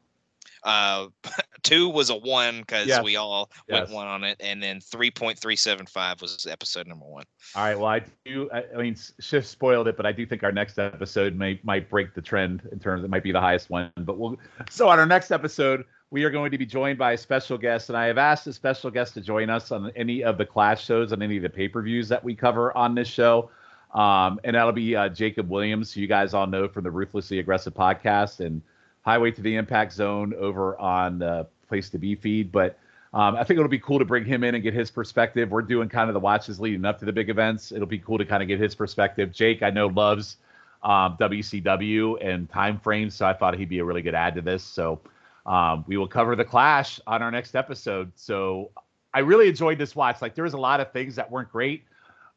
[0.62, 1.06] uh,
[1.62, 3.02] two was a one because Yes.
[3.02, 7.24] we all went one on it, and then 3.375 was episode number one.
[7.54, 7.76] All right.
[7.78, 8.50] Well, I do.
[8.52, 11.88] I, I mean, Schiff spoiled it, but I do think our next episode may might
[11.88, 13.04] break the trend in terms.
[13.04, 13.90] It might be the highest one.
[13.96, 14.36] But we'll.
[14.70, 17.88] So on our next episode, we are going to be joined by a special guest,
[17.88, 20.84] and I have asked a special guest to join us on any of the Clash
[20.84, 23.50] shows on any of the pay per views that we cover on this show.
[23.92, 27.38] Um, and that'll be uh, Jacob Williams, who you guys all know from the Ruthlessly
[27.38, 28.62] Aggressive podcast and
[29.02, 32.52] Highway to the Impact Zone over on the Place to Be feed.
[32.52, 32.78] But
[33.12, 35.50] um, I think it'll be cool to bring him in and get his perspective.
[35.50, 37.72] We're doing kind of the watches leading up to the big events.
[37.72, 39.32] It'll be cool to kind of get his perspective.
[39.32, 40.36] Jake, I know, loves
[40.82, 44.42] um, WCW and time frames, so I thought he'd be a really good add to
[44.42, 44.62] this.
[44.62, 45.00] So
[45.46, 48.12] um, we will cover the Clash on our next episode.
[48.16, 48.70] So
[49.14, 50.20] I really enjoyed this watch.
[50.20, 51.84] Like there was a lot of things that weren't great,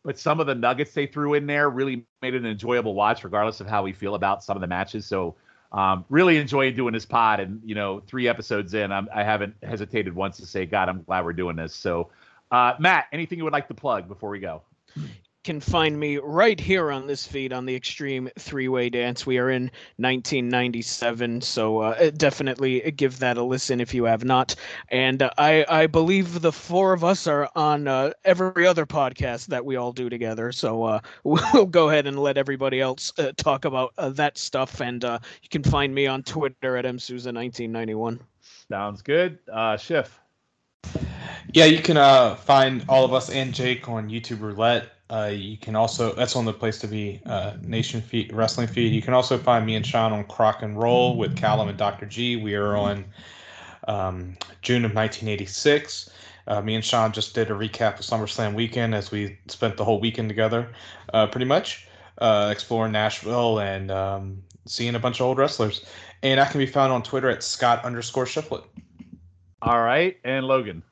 [0.03, 3.23] but some of the nuggets they threw in there really made it an enjoyable watch,
[3.23, 5.05] regardless of how we feel about some of the matches.
[5.05, 5.35] So
[5.71, 9.55] um, really enjoyed doing this pod, and you know, three episodes in, I'm, I haven't
[9.61, 11.75] hesitated once to say, God, I'm glad we're doing this.
[11.75, 12.09] So,
[12.51, 14.63] uh, Matt, anything you would like to plug before we go?
[15.43, 19.25] Can find me right here on this feed on the Extreme Three Way Dance.
[19.25, 19.63] We are in
[19.97, 24.55] 1997, so uh, definitely give that a listen if you have not.
[24.89, 29.47] And uh, I, I believe the four of us are on uh, every other podcast
[29.47, 30.51] that we all do together.
[30.51, 34.81] So uh, we'll go ahead and let everybody else uh, talk about uh, that stuff.
[34.81, 38.19] And you can find me on Twitter at msouza1991.
[38.69, 39.39] Sounds good.
[39.51, 40.19] Uh, Schiff.
[41.53, 44.89] Yeah, you can uh, find all of us and Jake on YouTube Roulette.
[45.09, 48.93] Uh, you can also that's on the place to be uh, Nation Feed Wrestling Feed.
[48.93, 52.05] You can also find me and Sean on Crock and Roll with Callum and Dr.
[52.05, 52.35] G.
[52.35, 53.05] We are on
[53.87, 56.11] um, June of 1986.
[56.47, 59.85] Uh, me and Sean just did a recap of SummerSlam weekend as we spent the
[59.85, 60.67] whole weekend together,
[61.13, 61.87] uh, pretty much
[62.19, 65.85] uh, exploring Nashville and um, seeing a bunch of old wrestlers.
[66.21, 68.63] And I can be found on Twitter at Scott underscore Shiflet.
[69.61, 70.83] All right, and Logan.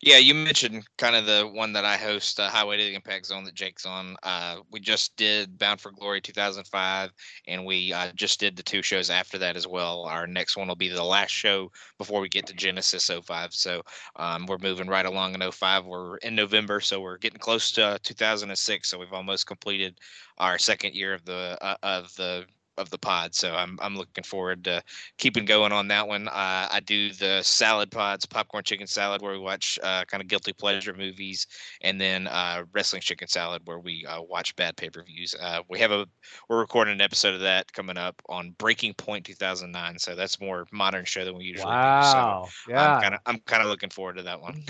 [0.00, 3.26] Yeah, you mentioned kind of the one that I host, uh, Highway to the Impact
[3.26, 4.16] Zone that Jake's on.
[4.22, 7.10] Uh, we just did Bound for Glory 2005,
[7.48, 10.04] and we uh, just did the two shows after that as well.
[10.04, 13.52] Our next one will be the last show before we get to Genesis 05.
[13.52, 13.82] So
[14.14, 15.84] um, we're moving right along in 05.
[15.84, 18.88] We're in November, so we're getting close to 2006.
[18.88, 19.98] So we've almost completed
[20.38, 22.46] our second year of the uh, of the
[22.78, 23.34] of the pod.
[23.34, 24.82] So I'm I'm looking forward to
[25.18, 26.28] keeping going on that one.
[26.28, 30.28] Uh, I do the salad pods, popcorn chicken salad, where we watch uh, kind of
[30.28, 31.46] guilty pleasure movies,
[31.82, 35.34] and then uh, wrestling chicken salad, where we uh, watch bad pay per views.
[35.40, 36.06] Uh, we have a
[36.48, 39.98] we're recording an episode of that coming up on Breaking Point 2009.
[39.98, 42.44] So that's more modern show than we usually wow.
[42.44, 42.50] do.
[42.50, 42.94] So yeah.
[42.94, 44.62] I'm kind of I'm kind of looking forward to that one.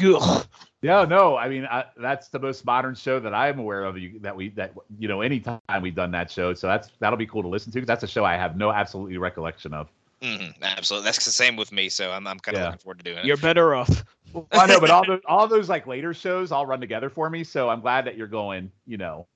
[0.81, 3.99] Yeah, no, I mean I, that's the most modern show that I'm aware of.
[3.99, 7.27] You, that we that you know anytime we've done that show, so that's that'll be
[7.27, 7.81] cool to listen to.
[7.81, 9.89] Cause that's a show I have no absolutely recollection of.
[10.23, 11.89] Mm-hmm, absolutely, that's the same with me.
[11.89, 12.67] So I'm I'm kind of Yeah.
[12.67, 13.25] looking forward to doing it.
[13.25, 14.05] You're better off.
[14.33, 17.29] Well, I know, but all those all those like later shows all run together for
[17.29, 17.43] me.
[17.43, 19.27] So I'm glad that you're going, you know,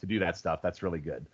[0.00, 0.60] to do that stuff.
[0.62, 1.26] That's really good.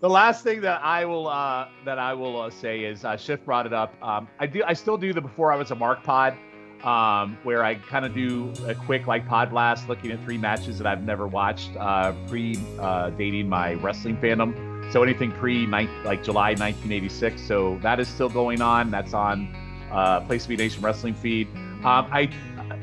[0.00, 3.44] The last thing that I will uh, that I will uh, say is uh, Schiff
[3.44, 3.96] brought it up.
[4.02, 6.38] Um, I do I still do the before I was a Mark pod,
[6.84, 10.78] um, where I kind of do a quick like pod blast, looking at three matches
[10.78, 14.92] that I've never watched uh, pre uh, dating my wrestling fandom.
[14.92, 17.42] So anything pre like July 1986.
[17.42, 18.90] So that is still going on.
[18.90, 19.54] That's on
[19.90, 21.48] uh, Place to Be Nation Wrestling feed.
[21.84, 22.30] Um, I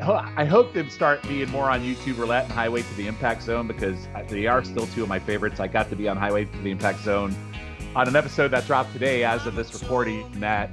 [0.01, 3.65] I hope them start being more on YouTube Roulette and Highway to the Impact Zone
[3.65, 5.59] because they are still two of my favorites.
[5.59, 7.33] I got to be on Highway to the Impact Zone
[7.95, 10.69] on an episode that dropped today as of this recording that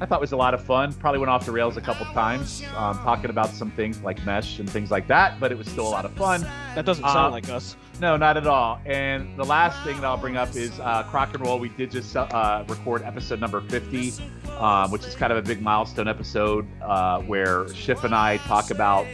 [0.00, 0.94] I thought was a lot of fun.
[0.94, 4.58] Probably went off the rails a couple times, um, talking about some things like mesh
[4.58, 6.40] and things like that, but it was still a lot of fun.
[6.74, 7.76] That doesn't sound like us.
[8.00, 8.80] No, not at all.
[8.86, 11.58] And the last thing that I'll bring up is uh, Crock and Roll.
[11.58, 14.14] We did just uh, record episode number 50,
[14.58, 18.70] um, which is kind of a big milestone episode uh, where Schiff and I talk
[18.70, 19.06] about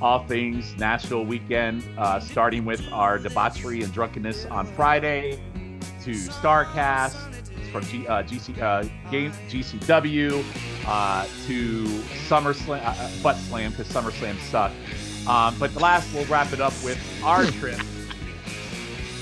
[0.00, 5.40] all things Nashville weekend, uh, starting with our debauchery and drunkenness on Friday
[6.02, 7.43] to Starrcast
[7.74, 10.44] from G, uh, GC, uh, game GCW
[10.86, 11.84] uh, to
[12.28, 14.76] SummerSlam, uh, uh, Butt Slam because SummerSlam sucked.
[15.26, 17.80] Um, but the last, we'll wrap it up with our trip.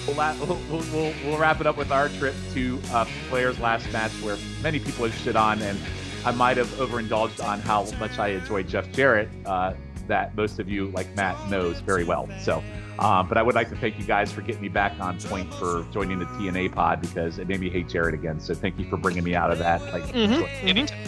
[0.06, 3.58] We'll, la- we'll, we'll, we'll, we'll wrap it up with our trip to uh, Flair's
[3.58, 5.78] last match, where many people have shit on, and
[6.26, 9.30] I might have overindulged on how much I enjoyed Jeff Jarrett.
[9.46, 9.72] Uh,
[10.08, 12.28] that most of you, like Matt, knows very well.
[12.40, 12.62] So,
[12.98, 15.52] um, but I would like to thank you guys for getting me back on point
[15.54, 18.38] for joining the TNA pod because it made me hate Jarrett again.
[18.40, 19.80] So thank you for bringing me out of that.
[19.92, 20.98] Like, Anytime.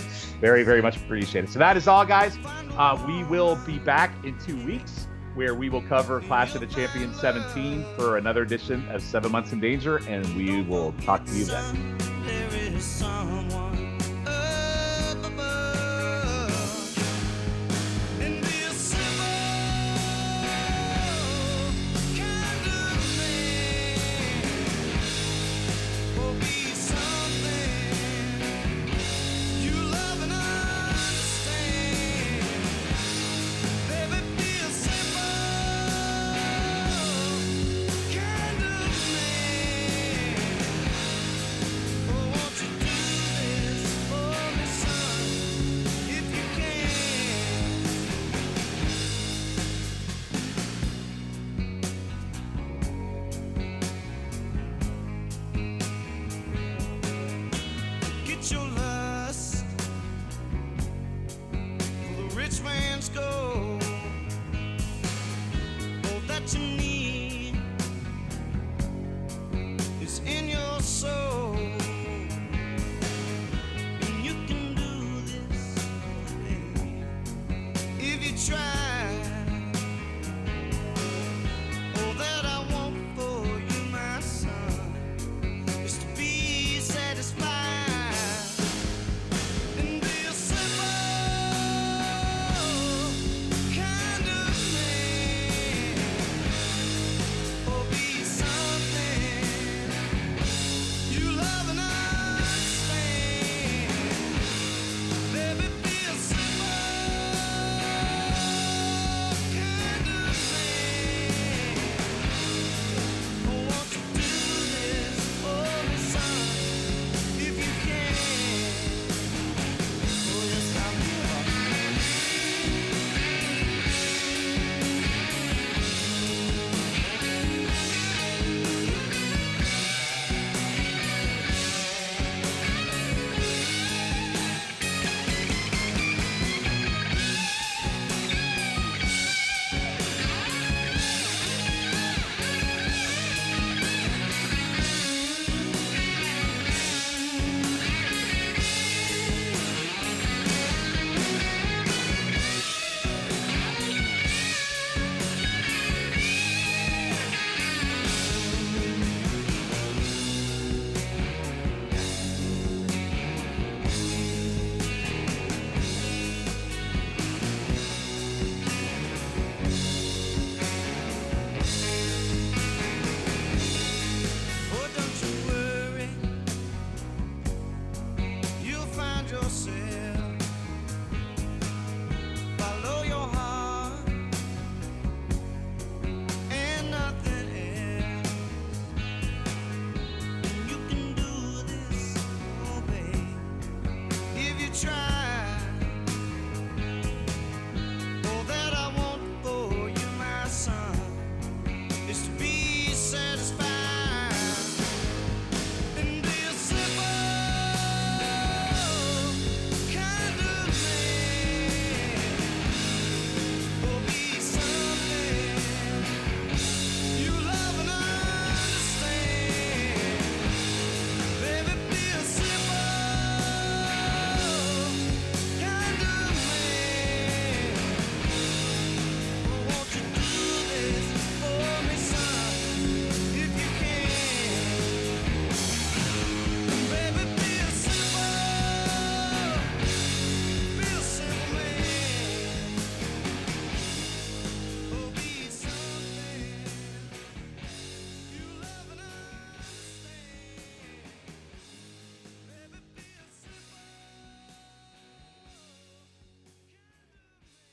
[0.41, 1.51] very, very much appreciated.
[1.51, 2.37] So that is all, guys.
[2.77, 6.67] Uh, we will be back in two weeks where we will cover Clash of the
[6.67, 11.33] Champions 17 for another edition of Seven Months in Danger, and we will talk to
[11.33, 11.99] you then.